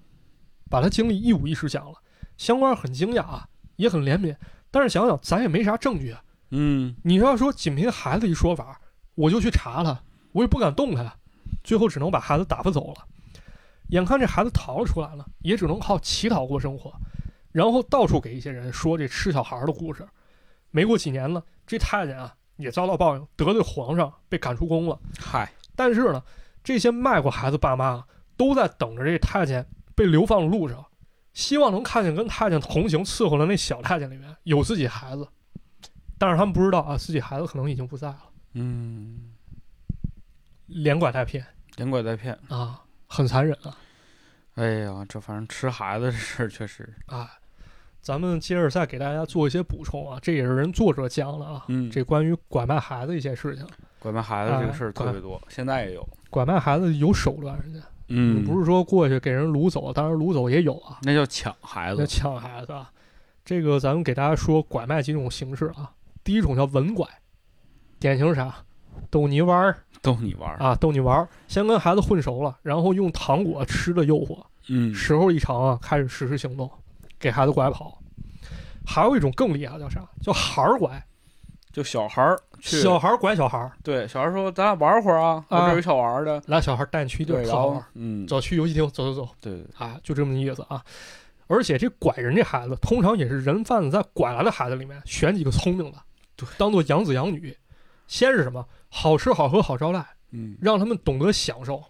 [0.69, 1.93] 把他经历一五一十讲了。
[2.38, 4.36] 乡官很惊讶啊，也很怜悯，
[4.71, 6.23] 但是想想咱也没啥证据啊。
[6.49, 8.79] 嗯你要说仅凭孩子一说法，
[9.15, 11.15] 我就去查他，我也不敢动他，
[11.63, 13.05] 最后只能把孩子打发走了。
[13.93, 16.91] 眼看这孩子逃了出来了，也只能靠乞讨过生活，
[17.51, 20.03] 然后到处给一些人说这吃小孩的故事。
[20.71, 24.99] 没过几年呢，这太监啊也遭到报应，得罪皇上，被赶出宫了。
[25.19, 26.23] 嗨，但是呢，
[26.63, 28.03] 这些卖过孩子爸妈
[28.35, 29.63] 都在等着这太监
[29.93, 30.83] 被流放的路上，
[31.33, 35.27] 希望能看见跟太监同行伺候的那小太监里面有自己孩子。
[36.17, 38.23] 但是他们不知道啊，自己孩子可能已经不在了。
[38.53, 39.33] 嗯
[40.65, 42.33] 连拐带骗连拐带骗。
[42.49, 43.77] 啊，很残忍啊
[44.55, 47.29] 哎呀，这反正吃孩子这事儿确实，啊！
[48.01, 53.65] 咱们接着再给大家做一些补充啊，这也是人作者讲的啊，嗯，这关于拐卖孩子一些事情。
[53.97, 56.07] 拐卖孩子这个事儿啊特别多，现在也有。
[56.29, 57.79] 拐卖孩子有手段，人家、
[58.09, 62.15] 嗯，不是说过去给人掳走，当然掳走也有啊，那叫抢孩子那子。
[62.15, 62.91] 抢孩子啊。
[63.45, 65.91] 这个咱们给大家说拐卖几种形式啊，
[66.23, 67.07] 第一种叫文拐，
[67.99, 68.53] 典型是啥？
[69.09, 70.57] 逗你玩儿逗你玩儿。
[70.57, 76.69] 啊，逗你玩儿，先跟孩子混熟了，然后用糖果吃的诱惑，嗯，时候一长啊，开始实施行动，
[77.19, 77.97] 给孩子拐跑。
[78.85, 80.01] 还有一种更厉害，叫啥？
[80.21, 81.01] 叫孩儿拐，
[81.71, 86.41] 就小孩儿去，小孩儿拐小孩儿，对小孩儿说：“咱俩玩会儿啊，我这儿有小玩儿的。
[86.47, 90.83] 来小孩儿带你去一地儿玩儿，嗯，走去游戏厅，走走走对对，啊，就这么意思啊。
[91.47, 95.97] 而且这拐人这孩子，通常也是人贩子在拐来的孩子里面选几个聪明的，
[96.35, 97.55] 对，当做养子养女。
[98.05, 98.65] 先是什么？
[98.95, 101.83] 好吃好喝好招待，嗯，让他们懂得享受，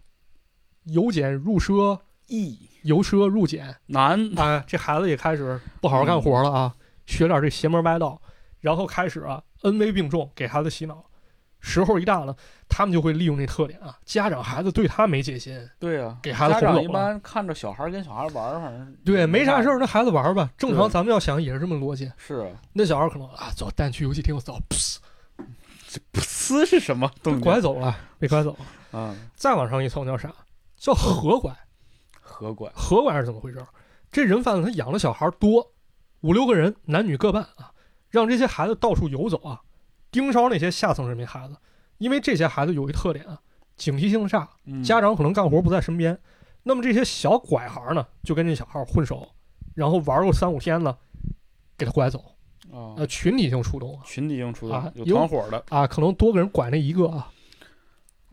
[0.86, 3.76] 由俭入奢，易由奢入俭。
[3.88, 6.74] 难，哎，这孩子也开始不好好干活了啊，
[7.06, 8.22] 学点这邪门歪道，
[8.62, 11.04] 然后开始啊恩威并重，给孩子洗脑。
[11.66, 12.36] 时候一大了，
[12.68, 19.76] 他们就会利用这特点啊，家长孩子对他没戒心，对呀，给孩子家长一哄走了般看着小孩儿跟小孩儿玩儿，反正对，没啥事儿。
[19.76, 20.50] 儿，那孩子玩儿吧。
[20.58, 22.12] 正常咱们要想也是这么逻辑。
[22.18, 24.98] 是啊，那小孩可能啊，走，带你去游戏厅，走，噗
[25.94, 27.42] 这不呲是什么动静？
[27.42, 29.00] 拐走了，被拐走了。
[29.00, 30.34] 啊，再往上一层叫啥？
[30.76, 31.56] 叫合拐。
[32.20, 32.72] 合拐。
[32.74, 33.68] 合拐是怎么回事儿？
[34.12, 35.72] 这人贩子他养的小孩多，
[36.22, 37.72] 五六个人，男女各半啊，
[38.10, 39.62] 让这些孩子到处游走啊，
[40.10, 41.56] 盯梢那些下层人民孩子。
[42.00, 43.40] 因为这些孩子有一特点啊，
[43.76, 46.20] 警惕性差，嗯家长可能干活不在身边，
[46.64, 49.30] 那么这些小拐孩呢，就跟这小孩混熟，
[49.76, 50.98] 然后玩个三五天呢，
[51.78, 52.33] 给他拐走。
[52.72, 57.30] 啊呃，，群体性出动啊，群体性出啊动，有有团伙的，啊，可能多个人拐那一个啊，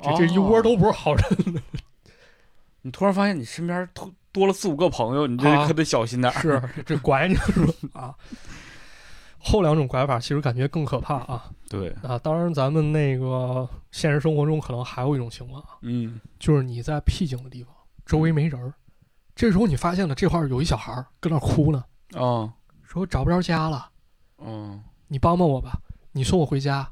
[0.02, 1.24] 这这一窝哦都不是好人。
[2.82, 5.66] 你突然发现你身边多多了四五个朋友，你这啊。
[5.66, 6.40] 可得小心点儿。
[6.40, 8.00] 是 这拐你是吧？
[8.00, 8.14] 啊，
[9.38, 11.50] 后两种拐法其实感觉更可怕啊。
[11.68, 12.18] 对，啊！
[12.18, 17.72] 当然，咱们那个现实生活中可能还有一种情况啊，嗯，就是你在僻静的地方，
[18.06, 18.72] 周围没人儿，
[19.36, 22.52] 这时候你发现了这块儿有一小孩儿搁那儿哭呢，啊，
[22.82, 23.89] 说找不着家了，
[24.41, 25.78] 嗯，你帮帮我吧，
[26.12, 26.88] 你送我回家。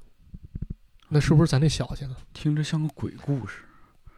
[1.08, 2.16] 那是不是咱得小心了？
[2.34, 3.62] 听着像个鬼故事。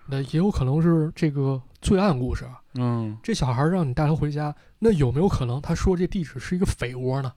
[0.07, 2.61] 那也有可能是这个罪案故事啊。
[2.74, 7.33] 嗯，这小孩让你带他回家，那有没有可能他说这地址是一个匪窝呢？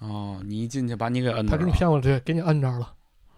[0.00, 1.44] 哦，你一进去把你给摁。
[1.44, 2.94] 他给你骗过来，对，给你摁这儿了，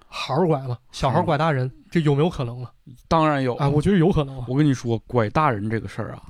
[0.08, 2.68] 孩儿拐了，小孩拐大人，这有没有可能呢？
[3.08, 6.22] 当然有啊，我觉得有可能啊，我跟你说，拐大人这个事儿啊，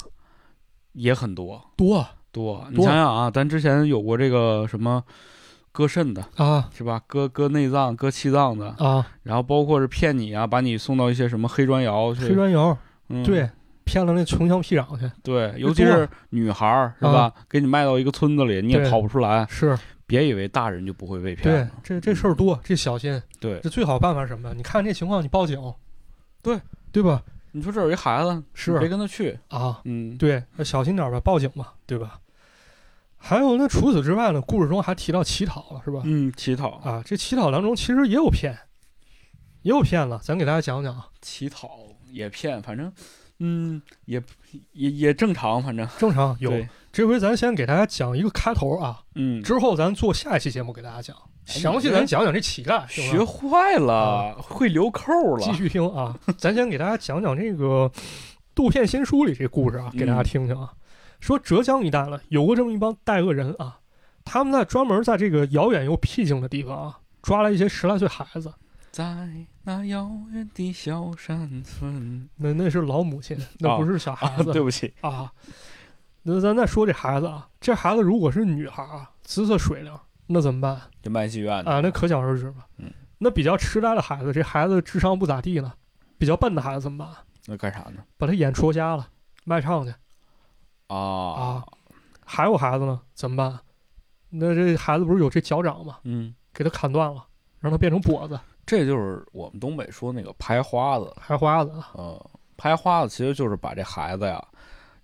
[0.92, 2.64] 也很多多啊多。
[2.70, 5.02] 你想想啊，咱之前有过这个什么
[5.76, 6.70] 割肾的，啊。
[6.74, 7.02] 是吧？
[7.06, 9.06] 割割内脏、割气脏的，啊！
[9.24, 12.76] 然后包括是骗你啊，把你送到一些什么黑砖窑去，黑砖窑，
[13.10, 13.50] 嗯、对，
[13.84, 17.30] 骗了那穷乡僻壤去，对，尤其是女孩儿是吧？
[17.50, 19.46] 给你卖到一个村子里，你也跑不出来。
[19.50, 19.76] 是。
[20.06, 23.20] 别以为大人就不会被骗对了，，这这事儿多，这小心。
[23.38, 24.54] 对，这最好办法是什么？
[24.54, 25.60] 你看这情况，你报警，
[26.40, 26.58] 对。
[26.92, 27.22] 对吧？
[27.52, 28.78] 你说这有一孩子，是。
[28.78, 32.18] 别跟他去，啊，嗯，对，那小心点儿吧，报警吧，对吧？
[33.18, 34.40] 还有，那除此之外呢？
[34.40, 36.02] 故事中还提到乞讨了，是吧？
[36.04, 38.56] 嗯，乞讨，啊，这乞讨当中其实也有骗，
[39.62, 41.08] 也有骗了，咱给大家讲讲啊。
[41.20, 41.70] 乞讨
[42.12, 42.92] 也骗，反正，
[43.40, 44.22] 嗯，也
[44.72, 45.88] 也也正常，反正。
[45.98, 46.52] 正常有，
[46.92, 57.90] 这回咱先给大家讲一个开头啊，嗯，之后咱做下一期节目给大家讲，详细咱讲讲这乞丐，行学坏了，会留扣了，继续听啊，咱先给大家讲讲这个
[58.54, 60.72] 《杜片新书》里这故事啊，给大家听听啊。
[61.20, 63.80] 说浙江一带呢，有过这么一帮带恶人啊，
[64.24, 68.52] 他们在专门在这个遥远又僻静的地方啊，抓了一些十来岁孩子，
[68.90, 69.28] 在
[69.64, 72.28] 那遥远的小山村。
[72.36, 75.32] 那那是老母亲， 那不是小孩子、 对不起，啊。
[76.22, 79.92] 那咱再说这孩子啊，这孩子如果是女孩啊，姿色水灵，
[80.26, 80.80] 那怎么办？
[81.02, 82.66] 这卖戏院的啊，那可想而知吧。
[82.78, 85.72] 嗯，那比较痴呆的孩子，这孩子智商不咋地呢，
[86.18, 87.08] 比较笨的孩子怎么办？
[87.46, 88.02] 那干啥呢？
[88.18, 89.08] 把他眼戳瞎了，
[89.44, 89.94] 卖唱去
[90.88, 91.66] 啊啊。
[92.24, 93.58] 还有孩子呢，怎么办？
[94.28, 95.98] 那这孩子不是有这脚掌吗？
[96.04, 97.24] 嗯，给他砍断了，
[97.60, 102.20] 让他变成跛子，这就是我们东北说那个拍花子，拍花子啊嗯，
[102.56, 104.44] 拍花子其实就是把这孩子呀，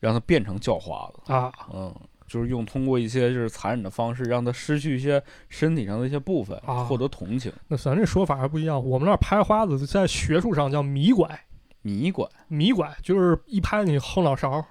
[0.00, 1.94] 让他变成叫花子，啊嗯，
[2.26, 7.52] 就是用通过一些就是残忍的方式，让他失去一些身体上的一些部分，啊获得同情。
[7.68, 11.40] 那咱这说法还不一样，我们那儿拍花子在学术上叫迷拐，
[11.82, 14.62] 迷拐，迷拐就是一拍你后脑勺，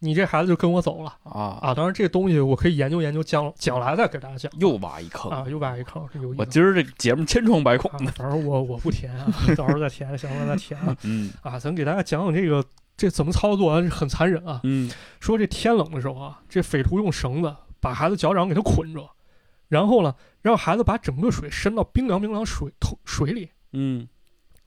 [0.00, 1.74] 你这孩子就跟我走了啊啊。
[1.74, 6.40] 当然，这东西我可以研究研究，将将来再给大家讲又挖一坑啊，又挖一坑，这有意思。
[6.40, 10.96] 我今儿这节目千疮百孔啊的，反正我我不填啊，到时候再填， 行了再填啊。
[11.02, 12.64] 嗯啊，咱给大家讲讲这个
[12.96, 14.60] 这怎么操作啊，很残忍啊。
[14.64, 14.90] 嗯
[15.20, 19.08] 说这天冷的时候啊，这匪徒用绳子把孩子脚掌给他捆着，
[19.68, 23.50] 然后呢，让孩子把整个水伸到冰凉冰凉水土水里。
[23.72, 24.06] 嗯，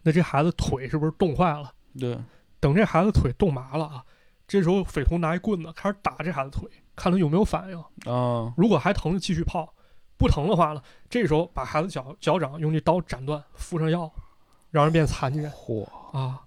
[0.04, 1.72] 那这孩子腿是不是冻坏了？
[2.00, 2.18] 对，
[2.60, 4.04] 等这孩子腿冻麻了啊，
[4.50, 8.12] 这时候匪徒拿一棍子开始打这孩子腿，看他有没有反应。
[8.12, 9.72] 啊如果还疼就继续泡，
[10.18, 14.12] 不疼的话呢，这时候把孩子脚脚掌用这刀斩断，敷上药，
[14.72, 16.42] 让人变残疾人嚯，啊。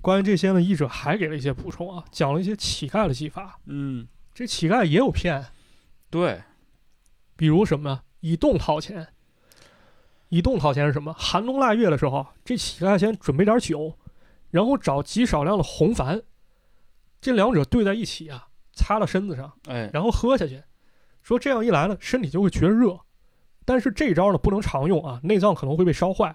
[0.00, 3.58] 关于这些呢，译者还给了一些补充啊，讲了一些乞丐的技法。
[3.66, 5.44] 嗯，这乞丐也有骗，
[6.08, 6.42] 对，
[7.36, 8.00] 比如什么？
[8.20, 9.08] 以动掏钱。
[10.30, 11.12] 以动掏钱是什么？
[11.12, 13.98] 寒冬腊月的时候，这乞丐先准备点酒，
[14.50, 16.22] 然后找极少量的红矾，
[17.20, 20.62] 这两者兑在一起啊，擦到身子上，哎，然后喝下去。
[21.22, 22.98] 说这样一来呢，身体就会觉得热。
[23.64, 26.34] 但是这招呢不能常用啊，内脏可能会被烧坏。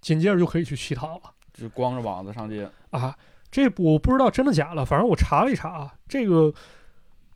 [0.00, 1.22] 紧接着就可以去乞讨了
[1.54, 3.16] 就光着膀子上街，啊！
[3.50, 6.52] 这我不知道真的假的，反正我查了一查啊，这个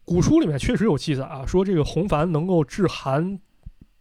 [0.05, 3.40] 古书里面确实有记载啊，说这个红矾能够治寒、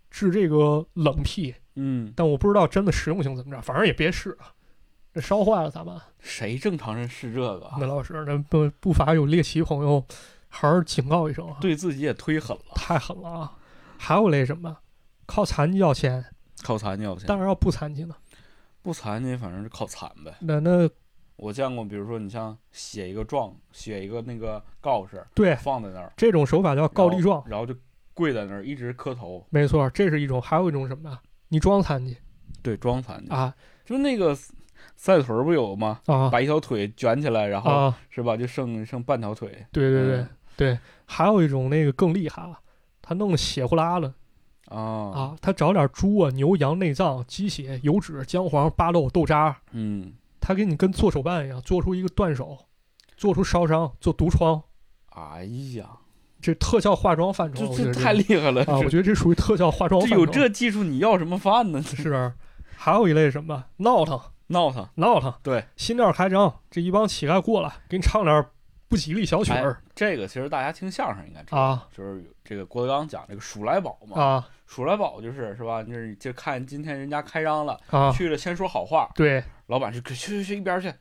[0.09, 4.51] 治这个冷僻，嗯，但我不知道真的实用性怎么着，反正也别试啊，
[5.17, 5.99] 这烧坏了咋办？
[6.19, 7.71] 谁正常人是这个？
[7.79, 10.05] 那老师，那不不乏有猎奇朋友，
[10.47, 13.57] 还是警告一声啊，对自己也忒狠了，太狠了啊！
[13.97, 14.77] 还有那什么，
[15.25, 16.23] 靠残疾要钱，
[16.61, 18.15] 靠残疾要钱，当然要不残疾呢。
[18.83, 20.35] 不残疾反正是靠惨呗。
[20.41, 20.87] 那那
[21.37, 27.75] 我见过，比如说你像写一个状，写一个那个告示对放在那儿，这种手法叫告立状，然后就
[28.13, 30.39] 跪在那儿一直磕头，没错，这是一种。
[30.39, 31.17] 还有一种什么呢？
[31.47, 32.15] 你装残疾
[32.61, 33.31] 对，装残疾。
[33.31, 33.51] 啊
[33.83, 34.37] 就那个
[34.95, 35.99] 赛腿儿不有吗？
[36.05, 36.29] 啊。
[36.29, 37.97] 把一条腿卷起来，然后、啊！
[38.09, 39.65] 是吧，就剩剩半条腿。
[39.71, 40.29] 对对对嗯。
[40.55, 42.57] 对，还有一种那个更厉害了，
[43.01, 44.11] 他弄得血呼啦的
[44.69, 44.79] 啊。
[44.79, 52.57] 啊，他找点猪啊、牛羊内脏、鸡血、油脂、姜黄、巴豆、豆渣，嗯，他给你跟做手办一样，做出一个断手，
[53.15, 54.63] 做出烧伤，做毒疮，
[55.09, 55.43] 哎
[55.75, 55.85] 呀，
[56.41, 58.63] 这特效化妆范畴，这太厉害了！
[58.63, 60.25] 啊，我觉得这属于特效化妆这范畴。
[60.25, 61.79] 有这技术，你要什么饭呢？
[61.83, 62.33] 是，
[62.75, 63.65] 还有一类什么？
[63.77, 68.45] 闹腾闹腾，闹腾，对，新店开张，这一帮乞丐过来给你唱点
[68.87, 69.81] 不吉利小曲儿。
[69.93, 71.87] 这个其实大家听相声应该知道，啊。
[71.95, 75.83] 就是这个郭德纲讲这个数来宝嘛，啊数来宝就是是吧？
[75.83, 78.11] 就是就看今天人家开张了，啊！
[78.11, 79.43] 去了先说好话，对。
[79.67, 80.93] 老板是去去去一边去，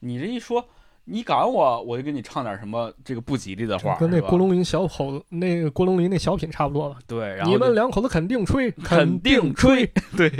[0.00, 0.64] 你这一说。
[1.04, 6.96] 你赶我，我就给你唱点什么这个不吉利的话，跟那郭龙林小口子那个郭龙林那小品差不多了？
[7.08, 9.84] 对，然后你们两口子肯定吹，肯定定吹，
[10.16, 10.30] 对，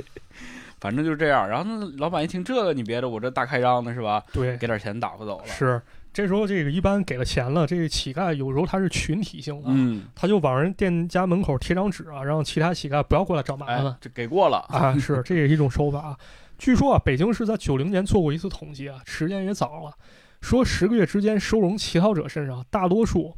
[0.83, 1.49] 反正就是这样。
[1.49, 4.21] 然后老板一听这个，你别的我这大开张的是吧？
[4.33, 5.47] 对，给点钱打发走了。
[5.47, 5.81] 是
[6.13, 14.59] 这时候这个一般给了钱了，这个乞丐有时候他是群体性的，嗯，他就往人店家门口贴张纸啊，让其他乞丐不要过来找麻烦哎，这给过了。
[14.71, 14.99] 啊。
[14.99, 16.19] 是，这也是一种手法啊。
[16.59, 19.95] 据说啊，北京市在九零年做过一次统计啊，时间也早了，
[20.41, 23.37] 说十个月之间收容乞讨者身上大多数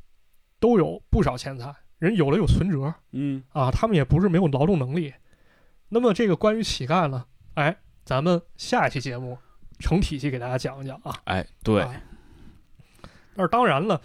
[0.58, 5.12] 都有不少钱财，人有了有存折嗯，啊，他们也不是没有劳动能力。
[5.90, 7.24] 那么这个关于乞丐呢，
[7.54, 9.38] 哎，咱们下一期节目
[9.78, 11.14] 成体系给大家讲一讲啊。
[11.24, 11.94] 哎，对，啊
[13.36, 14.00] 但是当然了，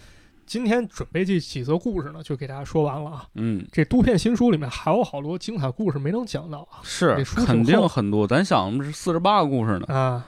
[0.46, 3.28] 今天准备这几则故事呢，就给大家说完了啊。
[3.34, 7.14] 嗯，这都片新书里面还有好多精彩故事没能讲到啊是
[7.46, 8.26] 肯定很多。
[8.26, 10.26] 咱想的是四十八个故事呢，啊，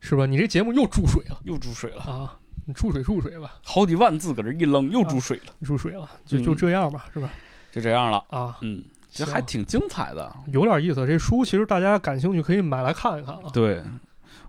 [0.00, 0.26] 是吧？
[0.26, 2.38] 你这节目又注水了又注水了，啊！
[2.66, 7.30] 你注水注水吧，好几万字搁这一扔，又注水了，注水了，就嗯就这样吧，是吧？
[7.70, 8.24] 就这样了。
[8.30, 8.82] 啊，嗯，
[9.14, 10.34] 这行还挺精彩的。
[10.48, 11.06] 有点意思。
[11.06, 13.42] 这书其实大家感兴趣可以买来看一看啊。
[13.52, 13.82] 对，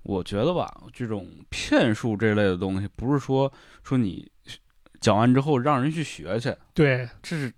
[0.03, 3.51] 我觉得吧，这种骗术这类的东西，不是说
[3.83, 4.29] 说你
[4.99, 7.53] 讲完之后让人去学去，对，这是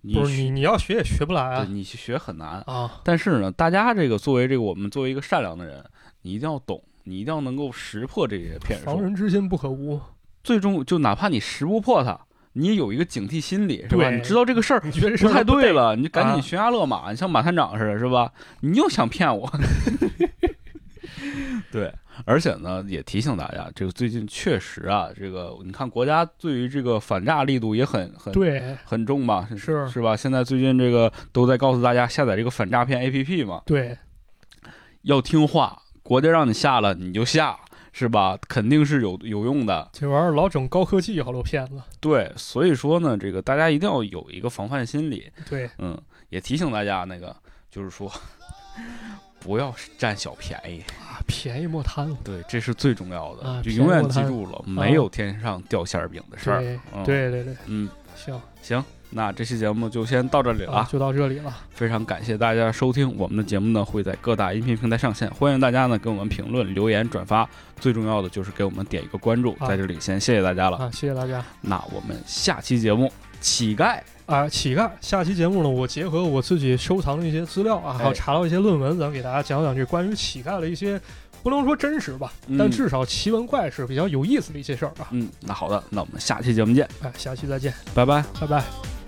[0.00, 2.60] 你不是你你要学也学不来啊对你去学很难。
[2.66, 3.00] 啊！
[3.04, 5.84] 但是呢，大家这个作为这个我们作为一个善良的人，
[6.22, 9.02] 你一定要懂，你一定要能够识破这些骗术防术。
[9.02, 10.00] 人之心不可无，
[10.42, 12.18] 最终就哪怕你识不破它，
[12.54, 14.10] 你也有一个警惕心理，是吧？
[14.10, 18.32] 你知道这个事儿不太对了，你就赶啊紧悬崖勒马，你像马探长似的，是吧？
[18.60, 19.50] 你又想骗我，
[21.70, 21.92] 对。
[22.26, 29.48] 而且呢，也提醒大家，这个最近确实啊，这个你看国家对于这个反诈力度也很很对，很重吧？
[29.56, 30.14] 是是吧？
[30.14, 33.96] 现在最近这个都在告诉大家下载这个反诈骗 APP 嘛，对，
[35.02, 37.56] 要听话，国家让你下了你就下，
[37.92, 38.38] 是吧？
[38.48, 39.88] 肯定是有有用的。
[39.92, 41.80] 这玩意儿老整高科技，好多骗子。
[42.00, 45.30] 对，所以说呢，这个大家一定要有一个防范心理。
[45.48, 45.96] 对，嗯，
[46.30, 47.34] 也提醒大家，那个
[47.70, 48.10] 就是说，
[49.40, 50.80] 不要占小便宜。
[51.00, 52.16] 啊，便宜莫贪了。
[52.24, 56.60] 对，这是最重要的，啊就永远记住了，没有天上掉馅儿饼的事儿。
[56.60, 58.82] 对嗯对对对，嗯，行行，
[59.14, 60.72] 那这期节目就先到这里了。
[60.72, 61.54] 啊，就到这里了。
[61.70, 67.48] 非常感谢大家收听我们的节目呢，会在各大音频平台上线，欢迎大家呢给我们评论、留言、转发，
[67.78, 69.54] 最重要的就是给我们点一个关注。
[69.58, 70.78] 啊在这里先谢谢大家了。
[70.78, 71.44] 啊，谢谢大家。
[71.60, 74.90] 那我们下期节目乞丐，啊，乞丐。
[75.00, 81.00] 下期节目呢，我结合我自己收藏的一些资料啊，还有哎查到一些论文，咱给大家讲讲这关于乞丐的一些，
[81.42, 85.08] 不能说真实吧，但嗯至少奇闻怪事比较有意思的一些事儿啊。
[85.10, 88.24] 嗯，那好的，那我们下期节目见，哎，下期再见，拜拜。
[88.40, 89.01] 拜拜。